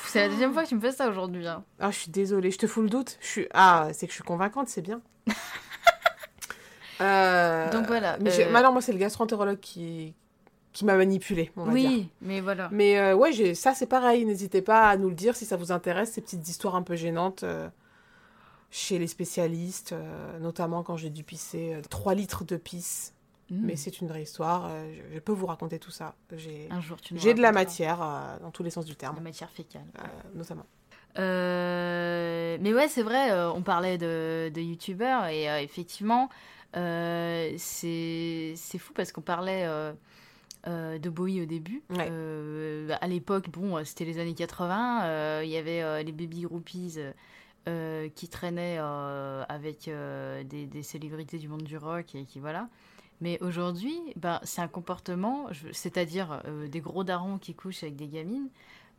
[0.06, 1.46] C'est la deuxième fois que tu me fais ça aujourd'hui.
[1.46, 1.62] Hein.
[1.78, 3.18] Ah, je suis désolée, je te fous le doute.
[3.20, 3.46] Je suis...
[3.54, 5.00] Ah, c'est que je suis convaincante, c'est bien.
[7.02, 10.14] Euh, Donc voilà, Mais, euh, mais alors, moi, c'est le gastro-entérologue qui,
[10.72, 11.90] qui m'a manipulé, on va dire.
[11.90, 12.68] Oui, mais voilà.
[12.72, 13.54] Mais euh, ouais, j'ai...
[13.54, 14.24] ça, c'est pareil.
[14.24, 16.94] N'hésitez pas à nous le dire si ça vous intéresse, ces petites histoires un peu
[16.94, 17.68] gênantes euh,
[18.70, 23.14] chez les spécialistes, euh, notamment quand j'ai dû pisser euh, 3 litres de pisse.
[23.50, 23.66] Mm.
[23.66, 24.70] Mais c'est une vraie histoire.
[24.92, 26.14] je, je peux vous raconter tout ça.
[26.36, 27.98] J'ai, Un jour, tu j'ai de la matière
[28.40, 29.82] dans tous les sens du La terme, matière fécale.
[30.36, 30.66] notamment.
[31.16, 36.28] Mais ouais, c'est vrai, on parlait de, de youtubeurs et effectivement,
[36.74, 39.66] c'est c'est fou parce qu'on parlait
[40.66, 41.82] euh, de Bowie au début.
[41.90, 42.08] Ouais.
[42.10, 46.42] Euh, à l'époque, bon, euh, c'était les années 80, euh, il y avait les baby
[46.42, 46.98] groupies
[48.14, 52.68] qui traînaient avec des, des célébrités du monde du rock et qui voilà.
[53.22, 58.48] Mais aujourd'hui, ben, c'est un comportement, c'est-à-dire des gros darons qui couchent avec des gamines,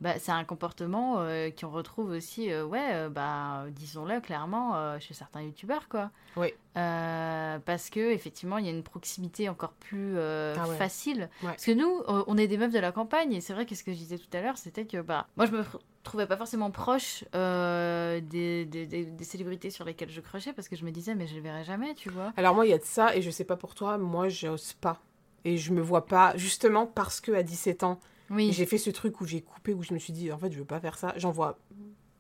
[0.01, 4.99] bah, c'est un comportement euh, qu'on retrouve aussi, euh, ouais, euh, bah, disons-le clairement, euh,
[4.99, 6.09] chez certains youtubeurs, quoi.
[6.35, 6.53] Oui.
[6.73, 10.75] Parce que effectivement, il y a une proximité encore plus Ah ouais.
[10.77, 11.29] facile.
[11.43, 11.49] Ouais.
[11.49, 13.83] Parce que nous, on est des meufs de la campagne, et c'est vrai que ce
[13.83, 15.63] que je disais tout à l'heure, c'était que, bah, moi, je me
[16.03, 20.67] trouvais pas forcément proche euh, des, des, des- des célébrités sur lesquelles je crochais, parce
[20.67, 22.33] que je me disais, mais je les verrai jamais, tu vois.
[22.37, 24.73] Alors moi, il y a de ça, et je sais pas pour toi, moi, j'ose
[24.73, 24.99] pas.
[25.45, 27.99] Et je me vois pas, justement parce que à 17 ans,
[28.31, 28.51] Oui.
[28.51, 30.57] j'ai fait ce truc où j'ai coupé, où je me suis dit, en fait, je
[30.57, 31.13] veux pas faire ça.
[31.17, 31.59] J'envoie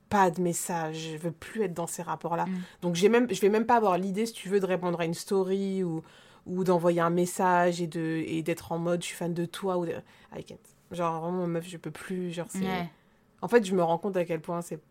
[0.09, 2.45] pas de messages, je veux plus être dans ces rapports-là.
[2.45, 2.61] Mm.
[2.81, 5.05] Donc j'ai même, je vais même pas avoir l'idée, si tu veux, de répondre à
[5.05, 6.03] une story ou,
[6.45, 9.77] ou d'envoyer un message et de et d'être en mode, je suis fan de toi
[9.77, 9.93] ou de...
[10.35, 10.57] I can't.
[10.91, 12.31] Genre vraiment, meuf, je peux plus.
[12.31, 12.59] Genre c'est.
[12.59, 12.89] Ouais.
[13.41, 14.81] En fait, je me rends compte à quel point c'est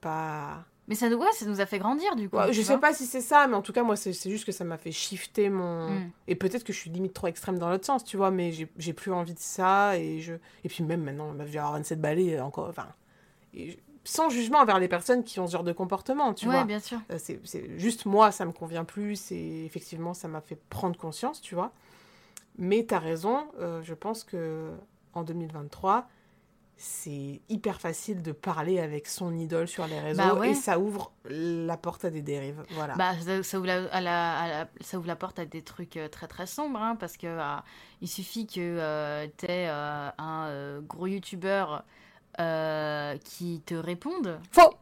[0.00, 0.64] pas.
[0.90, 2.36] Mais ça nous, ouais, ça nous a fait grandir, du coup.
[2.36, 4.52] Ouais, je sais pas si c'est ça, mais en tout cas, moi, c'est juste que
[4.52, 5.88] ça m'a fait shifter mon.
[5.88, 6.10] Mm.
[6.28, 8.92] Et peut-être que je suis limite trop extrême dans l'autre sens, tu vois, mais j'ai
[8.92, 9.96] plus envie de ça.
[9.96, 10.34] Et, je...
[10.64, 12.68] et puis même maintenant, ma vie à 27 balais, euh, encore.
[12.68, 12.88] Enfin.
[13.54, 16.54] et je- Sans jugement envers les personnes qui ont ce genre de comportement, tu ouais,
[16.54, 16.64] vois.
[16.64, 16.98] bien sûr.
[17.12, 19.30] Euh, C'est c'est juste moi, ça me convient plus.
[19.30, 21.70] Et effectivement, ça m'a fait prendre conscience, tu vois.
[22.58, 24.70] Mais t'as raison, euh, je pense que
[25.14, 26.08] en 2023,
[26.82, 30.52] c'est hyper facile de parler avec son idole sur les réseaux Bah ouais.
[30.52, 32.64] et ça ouvre la porte à des dérives.
[32.70, 32.94] Voilà.
[32.94, 35.60] Bah, ça, ça ouvre la, à la- à la- ça ouvre la porte à des
[35.60, 37.56] trucs euh, très très sombres, hein, parce que euh,
[38.00, 41.84] il suffit que euh, t'aies euh, un gros youtubeur
[43.24, 44.38] qui te réponde.
[44.52, 44.72] Faux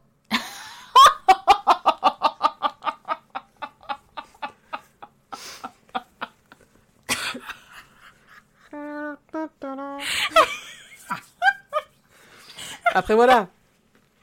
[12.99, 13.47] Après voilà.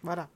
[0.03, 0.29] Voilà.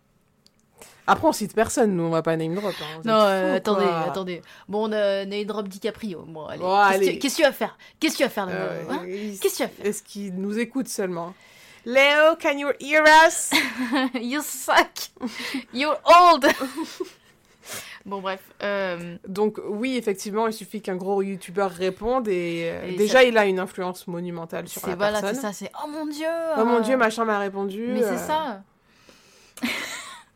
[1.07, 2.72] Après on cite personne, nous on va pas name drop.
[2.80, 3.01] hein.
[3.05, 4.01] Non, euh, fous, attendez, quoi.
[4.09, 4.43] attendez.
[4.68, 6.24] Bon, on a name drop DiCaprio.
[6.26, 6.61] Bon, allez.
[6.61, 7.12] Bon, Qu'est-ce que allez.
[7.12, 7.78] tu- Qu'est-ce que tu vas faire?
[7.99, 9.01] Qu'est-ce que tu vas faire Euh, hein?
[9.41, 9.86] Qu'est-ce que tu vas faire?
[9.86, 11.34] Est-ce qu'il nous écoute seulement?
[11.84, 13.51] Léo, can you hear us?
[14.14, 15.11] You suck
[15.74, 16.47] You're old
[18.07, 18.40] Bon, bref.
[18.62, 23.24] euh, Donc oui, effectivement, il suffit qu'un gros youtubeur réponde et, euh, Et déjà ça-
[23.24, 25.42] il a une influence monumentale sur c'est la voilà, c'est personne.
[25.42, 26.26] ça, c'est oh mon dieu
[26.59, 27.86] Oh mon euh, dieu, machin m'a répondu.
[27.88, 28.62] Mais c'est ça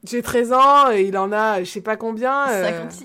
[0.05, 2.49] J'ai 13 ans et il en a je sais pas combien.
[2.51, 3.05] euh, 56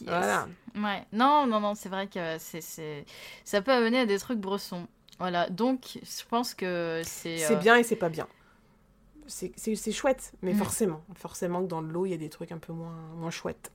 [0.00, 0.02] yes.
[0.06, 0.48] Voilà.
[0.76, 3.04] Ouais, non, non, non, c'est vrai que c'est, c'est...
[3.44, 4.86] ça peut amener à des trucs bressons.
[5.18, 7.36] Voilà, donc je pense que c'est.
[7.38, 8.26] C'est euh, bien et c'est pas bien.
[9.26, 10.56] C'est c'est- c'est chouette, mais Mm.
[10.56, 11.02] forcément.
[11.14, 13.70] Forcément que dans le lot, il y a des trucs un peu moins, moins chouettes.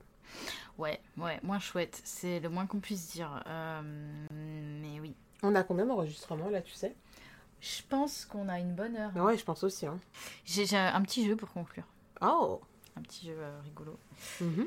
[0.78, 3.42] Ouais, ouais, moins chouette, c'est le moins qu'on puisse dire.
[3.46, 3.80] Euh,
[4.30, 5.14] mais oui.
[5.42, 6.94] On a combien d'enregistrements là, tu sais?
[7.60, 9.16] Je pense qu'on a une bonne heure.
[9.16, 9.86] Ouais, je pense aussi.
[9.86, 9.98] Hein.
[10.44, 11.84] J'ai, un petit jeu pour conclure.
[12.20, 12.60] Oh
[12.96, 13.98] Un petit jeu euh, rigolo.
[14.40, 14.66] Mhm.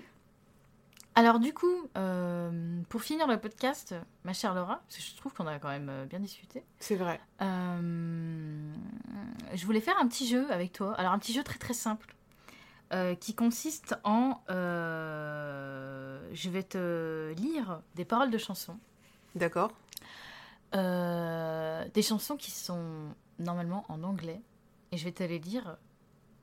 [1.16, 3.94] Alors du coup, euh, pour finir le podcast,
[4.24, 7.20] ma chère Laura, parce que je trouve qu'on a quand même bien discuté, C'est vrai.
[7.42, 10.94] je voulais faire un petit jeu avec toi.
[10.94, 12.16] Alors un petit jeu très très simple,
[12.94, 14.42] euh, qui consiste en...
[14.50, 18.78] euh, je vais te lire des paroles de chansons.
[19.36, 19.72] D'accord.
[20.76, 24.42] Euh, des chansons qui sont normalement en anglais,
[24.92, 25.78] et je vais te les lire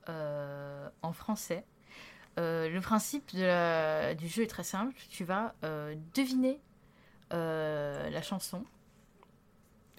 [0.07, 1.65] en français.
[2.37, 4.95] Le principe de la- du jeu est très simple.
[5.09, 5.53] Tu vas
[6.13, 6.61] deviner
[7.31, 8.63] la chanson.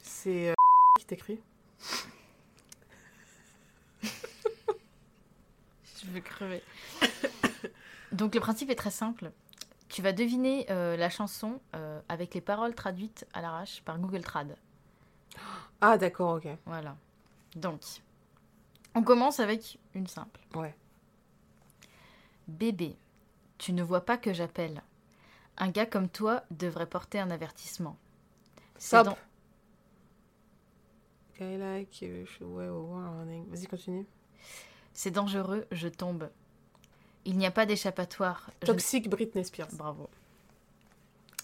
[0.03, 0.55] C'est
[0.99, 1.41] qui t'écrit?
[6.05, 6.63] Je vais crever.
[8.13, 9.33] Donc le principe est très simple.
[9.89, 14.23] Tu vas deviner euh, la chanson euh, avec les paroles traduites à l'arrache par Google
[14.23, 14.57] Trad.
[15.81, 16.49] Ah d'accord, ok.
[16.67, 16.97] Voilà.
[17.57, 17.81] Donc,
[18.95, 20.41] on commence avec une simple.
[20.55, 20.75] Ouais.
[22.49, 22.97] Bébé,
[23.59, 24.83] tu ne vois pas que j'appelle.
[25.57, 27.97] Un gars comme toi devrait porter un avertissement.
[28.77, 29.07] Stop.
[29.07, 29.19] dans-
[31.41, 32.05] like.
[33.49, 34.07] Vas-y, continue.
[34.99, 36.29] C'est dangereux, je tombe.
[37.25, 38.51] Il n'y a pas d'échappatoire.
[38.63, 39.69] Je- Toxic Britney Spears.
[39.75, 40.11] Bravo.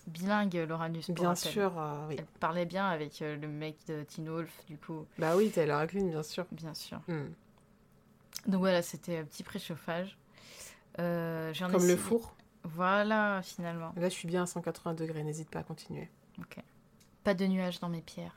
[0.08, 1.04] Bilingue, Laura Nus.
[1.06, 2.16] pour Bien sûr, euh, oui.
[2.18, 5.78] Elle parlait bien avec euh, le mec de Teen Wolf, du coup, Bah oui, Taylor
[5.78, 6.46] Acklin, bien sûr.
[6.50, 6.98] bien sûr.
[7.06, 7.26] Hmm.
[8.48, 10.18] Donc voilà, c'était un petit préchauffage.
[10.98, 12.34] Euh, j'en ai Comme le six- four.
[12.64, 13.92] Voilà, finalement.
[13.96, 16.10] Là, je suis bien à 180 degrés, n'hésite pas à continuer.
[17.22, 18.36] Pas de nuages dans mes pierres.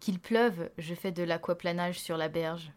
[0.00, 2.72] Qu'il pleuve, je fais de l'aquaplanage sur la berge.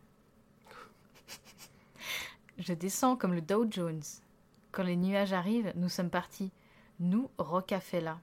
[2.58, 4.04] je descends comme le Dow Jones.
[4.72, 6.52] Quand les nuages arrivent, nous sommes partis.
[7.00, 8.20] Nous, Rocafella.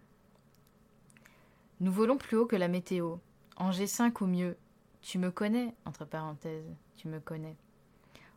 [1.80, 3.16] Nous volons plus haut que la météo.
[3.56, 4.56] En G5 ou mieux.
[5.02, 7.56] Tu me connais, entre parenthèses, tu me connais.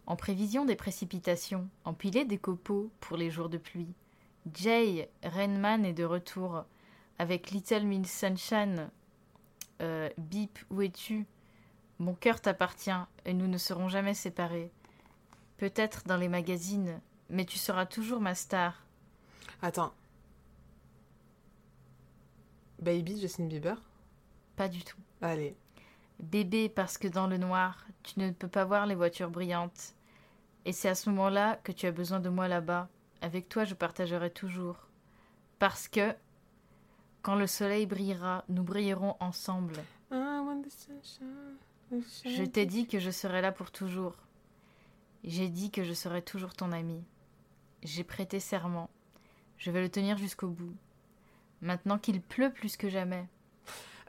[0.06, 3.94] En prévision des précipitations, empiler des copeaux pour les jours de pluie.
[4.54, 6.66] Jay, Rainman est de retour
[7.20, 8.90] avec Little Miss Sunshine.
[9.82, 11.26] Euh, Bip, où es-tu?
[12.00, 12.92] Mon cœur t'appartient
[13.26, 14.72] et nous ne serons jamais séparés.
[15.58, 18.86] Peut-être dans les magazines, mais tu seras toujours ma star.
[19.62, 19.94] Attends.
[22.80, 23.82] Baby, Justin Bieber?
[24.56, 24.98] Pas du tout.
[25.22, 25.56] Allez.
[26.20, 29.96] Bébé, parce que dans le noir, tu ne peux pas voir les voitures brillantes.
[30.66, 32.90] Et c'est à ce moment-là que tu as besoin de moi là-bas.
[33.22, 34.78] Avec toi, je partagerai toujours.
[35.60, 36.14] Parce que,
[37.24, 39.80] quand le soleil brillera, nous brillerons ensemble.
[40.12, 44.16] I want the sunshine, the Je t'ai dit que je serai là pour toujours.
[45.24, 47.04] J'ai dit que je serai toujours ton ami.
[47.84, 48.90] J'ai prêté serment.
[49.58, 50.74] Je vais le tenir jusqu'au bout.
[51.62, 53.26] Maintenant qu'il pleut plus que jamais.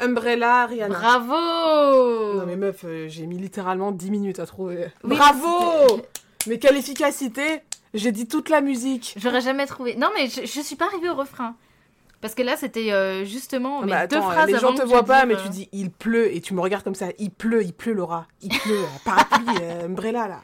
[0.01, 0.95] Umbrella, Rihanna.
[0.95, 4.89] Bravo Non mais meuf, euh, j'ai mis littéralement 10 minutes à trouver.
[5.03, 6.03] Oui, Bravo
[6.47, 7.63] Mais quelle efficacité
[7.95, 9.15] J'ai dit toute la musique.
[9.17, 9.97] J'aurais jamais trouvé.
[9.97, 11.57] Non, mais je, je suis pas arrivée au refrain.
[12.21, 14.83] Parce que là, c'était euh, justement Ah mes bah deux attends, phrases les gens te
[14.83, 17.09] voient pas, mais euh, tu dis il pleut et tu me regardes comme ça.
[17.19, 18.27] Il pleut, il pleut Laura.
[18.43, 18.83] Il pleut.
[18.85, 20.43] euh, parapluie, umbrella là.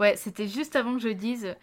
[0.00, 1.54] Ouais, c'était juste avant que je dise.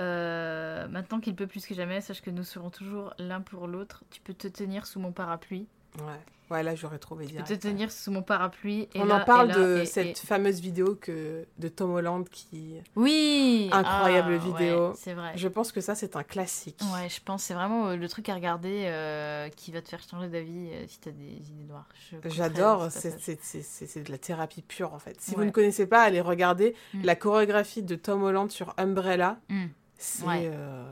[0.00, 4.02] euh, maintenant qu'il peut plus que jamais, sache que nous serons toujours l'un pour l'autre.
[4.10, 5.68] Tu peux te tenir sous mon parapluie.
[5.98, 6.20] Ouais.
[6.50, 7.62] Ouais, là, j'aurais trouvé Je peux direct.
[7.62, 8.86] te tenir sous mon parapluie.
[8.94, 11.68] Et On là, en parle et là, de et- cette et- fameuse vidéo que de
[11.68, 12.74] Tom Holland qui.
[12.96, 14.88] Oui Incroyable Ah, vidéo.
[14.90, 15.32] ouais, c'est vrai.
[15.36, 16.78] Je pense que ça, c'est un classique.
[16.92, 20.00] Ouais, je pense c'est vraiment euh, le truc à regarder euh, qui va te faire
[20.08, 21.88] changer d'avis euh, si t'as des idées noires.
[22.26, 25.18] J'adore, c'est de la thérapie pure en fait.
[25.22, 27.04] Si vous ne connaissez pas, allez regarder Mm.
[27.04, 29.38] la chorégraphie de Tom Holland sur Umbrella.
[29.48, 29.66] Mm,
[29.96, 30.50] C'est Ouais.
[30.52, 30.84] euh,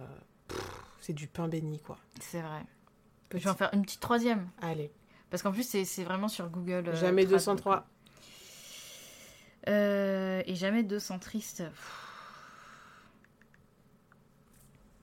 [1.01, 1.99] c'est du pain béni quoi.
[2.21, 2.63] c'est vrai.
[3.35, 4.49] Je vais en faire une petite troisième.
[4.61, 4.91] Allez,
[5.31, 6.89] Parce qu'en plus, c'est vraiment sur Google.
[6.89, 7.77] euh, jamais Trad, 203.
[7.77, 7.85] donc,
[9.69, 11.63] euh, et jamais 200 triste.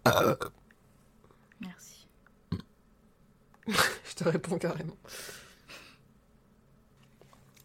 [1.62, 2.08] Merci.
[3.68, 4.98] Je te réponds carrément.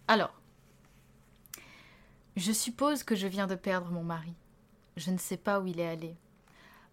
[0.07, 0.35] Alors,
[2.37, 4.35] je suppose que je viens de perdre mon mari.
[4.97, 6.15] Je ne sais pas où il est allé.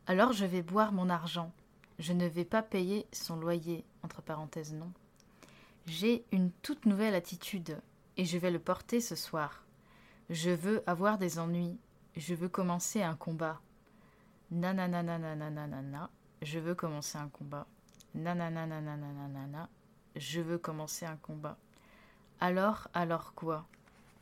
[0.07, 1.51] Alors je vais boire mon argent.
[2.01, 3.85] Je ne vais pas payer son loyer.
[4.01, 4.91] Entre parenthèses, non.
[5.85, 7.79] J'ai une toute nouvelle attitude
[8.17, 9.63] et je vais le porter ce soir.
[10.31, 11.77] Je veux avoir des ennuis.
[12.17, 13.61] Je veux commencer un combat.
[14.49, 16.09] Nananananananana.
[16.41, 17.67] Je veux commencer un combat.
[18.15, 19.69] Nananananananana.
[20.15, 21.55] Je veux commencer un combat.
[22.39, 23.67] Alors, alors quoi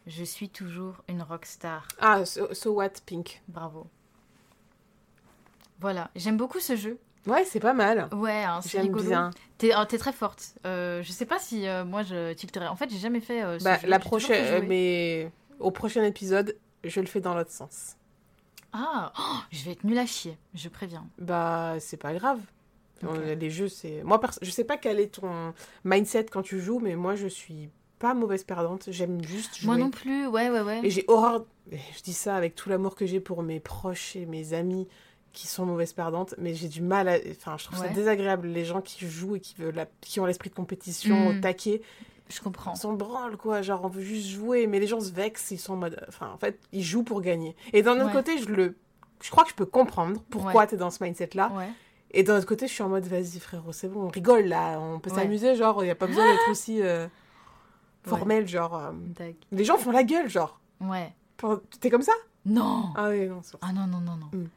[0.05, 1.88] Je suis toujours une rockstar.
[1.97, 3.88] Ah, so, so what, Pink Bravo.
[5.80, 6.99] Voilà, j'aime beaucoup ce jeu.
[7.28, 8.09] Ouais, c'est pas mal.
[8.13, 9.03] Ouais, hein, c'est rigolo.
[9.03, 9.32] bien.
[9.57, 10.55] T'es oh, t'es très forte.
[10.65, 12.67] Euh, je sais pas si euh, moi je tilterais.
[12.67, 16.03] En fait, j'ai jamais fait euh, ce Bah, jeu, la prochaine, euh, mais au prochain
[16.03, 17.97] épisode, je le fais dans l'autre sens.
[18.72, 21.05] Ah, oh, je vais être nulle à chier, je préviens.
[21.17, 22.39] Bah, c'est pas grave.
[23.38, 24.03] Les jeux, c'est.
[24.03, 25.53] Moi, je sais pas quel est ton
[25.86, 28.86] mindset quand tu joues, mais moi, je suis pas mauvaise perdante.
[28.89, 29.67] J'aime juste jouer.
[29.67, 30.82] Moi non plus, ouais, ouais, ouais.
[30.84, 31.45] Et j'ai horreur.
[31.72, 34.88] Je dis ça avec tout l'amour que j'ai pour mes proches et mes amis
[35.34, 37.17] qui sont mauvaises perdantes, mais j'ai du mal à.
[37.32, 40.25] Enfin, je trouve ça désagréable, les gens qui jouent et qui, veulent la- qui ont
[40.25, 41.41] l'esprit de compétition au Mm.
[41.41, 41.82] taquet.
[42.30, 42.73] Je comprends.
[42.73, 43.61] Ils s'en branlent, quoi.
[43.63, 46.03] Genre, on veut juste jouer, mais les gens se vexent, ils sont en mode.
[46.07, 47.55] Enfin, en fait, ils jouent pour gagner.
[47.73, 48.13] Et d'un autre Ouais.
[48.13, 48.75] côté, je le.
[49.21, 50.67] Je crois que je peux comprendre pourquoi Ouais.
[50.67, 51.51] t'es dans ce mindset-là.
[52.11, 54.80] Et d'un autre côté, je suis en mode, vas-y, frérot, c'est bon, on rigole là,
[54.80, 57.07] on peut s'amuser, genre, il n'y a pas besoin d'être aussi euh,
[58.03, 58.75] formel, genre.
[58.75, 58.91] euh.
[59.51, 60.59] Les gens font la gueule, genre.
[60.82, 61.13] Ouais.
[61.80, 62.13] T'es comme ça?
[62.45, 62.86] Non.
[62.95, 64.30] Ah oui, non, Ah non, non, non, non.
[64.34, 64.47] Mm.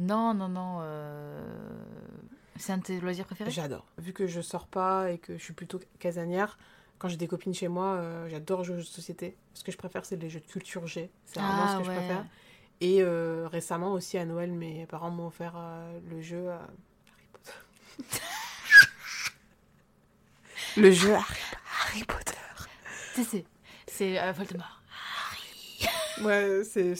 [0.00, 0.78] Non, non, non.
[0.82, 1.40] euh,
[2.56, 3.50] C'est un de tes loisirs préférés?
[3.50, 3.86] J'adore.
[3.98, 6.58] Vu que je sors pas et que je suis plutôt casanière,
[6.98, 9.36] quand j'ai des copines chez moi, euh, j'adore jouer aux jeux de société.
[9.54, 11.10] Ce que je préfère, c'est les jeux de culture G.
[11.26, 12.24] C'est vraiment Ah ce que je préfère.
[12.80, 17.26] Et euh, récemment aussi, à Noël, mes parents m'ont offert euh, le jeu euh, Harry
[17.32, 18.22] Potter.
[20.78, 21.40] le jeu Harry,
[21.82, 22.32] Harry Potter.
[23.14, 23.44] Tu sais, c'est-
[23.86, 24.79] c'est euh, Voldemort.
[26.24, 26.94] Ouais, c'est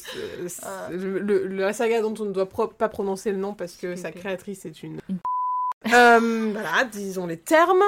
[0.62, 0.88] Ah.
[0.92, 4.64] la saga dont on ne doit pro- pas prononcer le nom parce que sa créatrice
[4.66, 5.00] est une.
[5.08, 5.18] Une
[5.94, 7.82] Euh, voilà, disons les termes.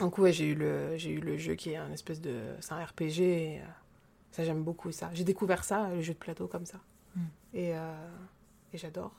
[0.00, 2.72] Donc ouais, j'ai eu le j'ai eu le jeu qui est un espèce de c'est
[2.72, 3.64] un RPG et euh,
[4.30, 5.10] ça j'aime beaucoup ça.
[5.12, 6.78] J'ai découvert ça, le jeu de plateau comme ça.
[7.14, 7.20] Mm.
[7.52, 7.92] Et euh,
[8.72, 9.12] et j'adore.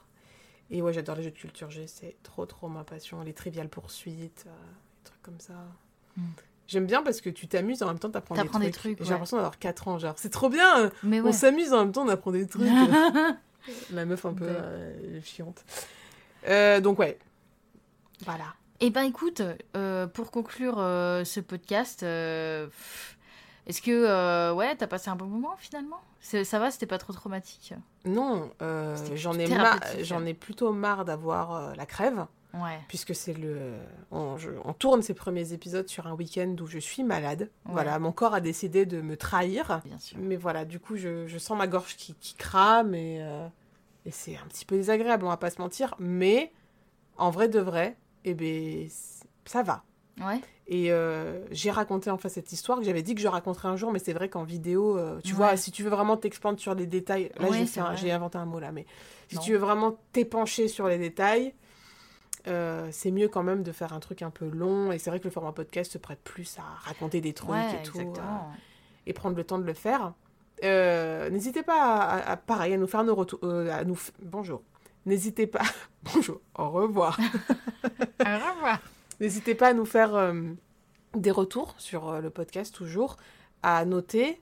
[0.72, 3.70] Et ouais, j'adore les jeux de culture G, c'est trop trop ma passion, les triviales
[3.70, 5.54] poursuites, les trucs comme ça.
[6.18, 6.22] Mm.
[6.68, 8.72] J'aime bien parce que tu t'amuses en même temps t'apprends des T'apprends trucs.
[8.72, 9.12] des trucs, Et J'ai ouais.
[9.12, 10.16] l'impression d'avoir 4 ans genre.
[10.18, 10.80] C'est trop bien.
[10.82, 11.32] euh, Mais on ouais.
[11.32, 12.64] s'amuse en même temps, on apprend des trucs.
[13.92, 14.52] La meuf un peu Ouais.
[14.56, 15.64] euh, chiante.
[16.48, 17.18] Euh, donc ouais.
[18.26, 18.46] Voilà.
[18.80, 19.42] Eh ben écoute,
[19.76, 26.00] euh, pour conclure ce podcast, est-ce que ouais, t'as passé un bon moment finalement?
[26.20, 27.74] Ça va, c'était pas trop traumatique?
[28.06, 28.52] Non,
[29.16, 29.48] j'en ai,
[30.04, 32.80] j'en ai plutôt marre d'avoir la crève, Ouais.
[32.88, 33.74] puisque c'est le...
[34.10, 37.42] On, je- on tourne ces premiers épisodes sur un week-end où je suis malade.
[37.66, 37.72] Ouais.
[37.74, 39.82] Voilà, mon corps a décidé de me trahir.
[39.86, 40.18] Bien sûr.
[40.20, 43.48] Mais voilà, du coup, je, je sens ma gorge qui, qui crame et, euh,
[44.06, 45.94] et c'est un petit peu désagréable, on va pas se mentir.
[46.00, 46.52] Mais
[47.18, 48.88] en vrai de vrai, eh ben,
[49.46, 49.84] ça va.
[50.26, 50.40] Ouais.
[50.70, 53.92] Et euh, j'ai raconté enfin cette histoire que j'avais dit que je raconterais un jour,
[53.92, 55.38] mais c'est vrai qu'en vidéo, euh, tu Ouais.
[55.38, 57.66] vois, si tu veux vraiment t'expandre sur les détails, là Ouais,
[57.98, 58.86] j'ai, inventé un mot là, mais
[59.30, 59.42] si Non.
[59.42, 61.54] tu veux vraiment t'épancher sur les détails,
[62.48, 64.92] euh, c'est mieux quand même de faire un truc un peu long.
[64.92, 67.76] Et c'est vrai que le format podcast se prête plus à raconter des trucs Ouais,
[67.80, 68.40] et tout, euh,
[69.06, 70.14] et prendre le temps de le faire.
[70.64, 73.40] Euh, N'hésitez pas à, à- à- pareil, à nous faire nos retours.
[73.44, 74.62] euh, à nous f- Bonjour.
[75.06, 75.62] N'hésitez pas.
[76.14, 76.42] Bonjour.
[76.56, 77.18] Au revoir.
[78.20, 78.24] Au
[78.56, 78.80] revoir.
[79.20, 80.34] N'hésitez pas à nous faire
[81.16, 83.18] des retours sur le podcast toujours,
[83.64, 84.42] à noter.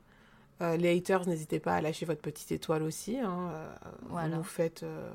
[0.62, 3.20] Euh, les haters, n'hésitez pas à lâcher votre petite étoile aussi.
[3.20, 3.74] hein, euh,
[4.10, 4.30] Voilà.
[4.30, 5.12] Vous nous faites euh,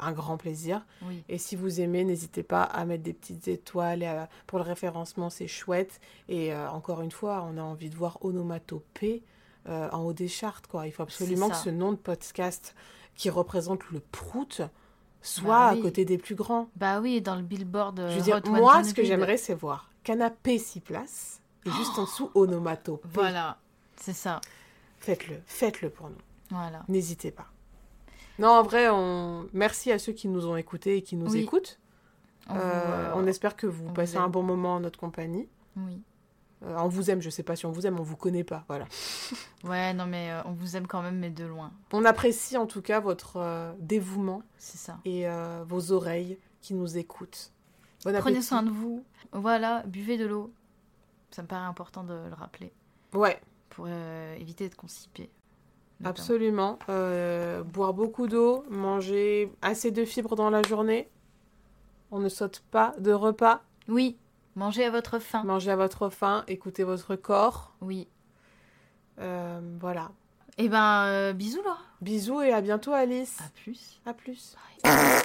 [0.00, 0.84] un grand plaisir.
[1.02, 1.22] Oui.
[1.28, 4.02] Et si vous aimez, n'hésitez pas à mettre des petites étoiles.
[4.04, 6.00] à- Pour le référencement, c'est chouette.
[6.28, 9.22] Et euh, encore une fois, on a envie de voir Onomatopée
[9.68, 10.66] euh, en haut des chartes.
[10.66, 10.86] Quoi.
[10.86, 12.74] Il faut absolument que ce nom de podcast
[13.16, 14.62] qui représente le prout
[15.22, 16.68] soit Bah à côté des plus grands.
[16.76, 17.98] Bah oui, dans le billboard.
[17.98, 21.40] euh, Je veux dire, moi, 100, ce que j'aimerais, c'est voir canapé 6 places.
[21.64, 23.00] Et juste en dessous, onomato.
[23.12, 23.58] Voilà,
[23.96, 24.40] c'est ça.
[24.98, 26.16] Faites-le, faites-le pour nous.
[26.50, 26.84] Voilà.
[26.86, 27.46] N'hésitez pas.
[28.38, 29.48] Non, en vrai, on...
[29.52, 31.40] merci à ceux qui nous ont écoutés et qui nous Oui.
[31.40, 31.78] écoutent.
[32.48, 34.98] On, Euh, vous, euh, on espère que vous passez vous un bon moment en notre
[34.98, 35.48] compagnie.
[35.76, 36.00] Oui.
[36.62, 38.64] Euh, on vous aime, je sais pas si on vous aime, on vous connaît pas.
[38.68, 38.86] Voilà.
[39.64, 41.72] Ouais, non, mais euh, on vous aime quand même, mais de loin.
[41.92, 44.98] On apprécie en tout cas votre dévouement C'est ça.
[45.04, 45.26] et
[45.66, 47.52] vos oreilles qui nous écoutent.
[48.04, 49.04] Bon Prenez soin de vous.
[49.32, 50.52] Voilà, buvez de l'eau.
[51.32, 52.72] Ça me paraît important de le rappeler
[53.12, 55.28] Ouais, pour éviter de constiper.
[56.04, 56.78] Absolument.
[56.88, 61.08] Euh, boire beaucoup d'eau, manger assez de fibres dans la journée.
[62.10, 63.62] On ne saute pas de repas.
[63.88, 64.16] Oui,
[64.54, 65.42] mangez à votre faim.
[65.44, 67.74] Mangez à votre faim, écoutez votre corps.
[67.80, 68.08] Oui.
[69.18, 70.10] Euh, voilà.
[70.58, 71.78] Eh ben, euh, bisous, Laura.
[72.00, 73.38] Bisous et à bientôt Alice.
[73.40, 74.00] À plus.
[74.06, 74.56] À plus.
[74.82, 75.22] Bye.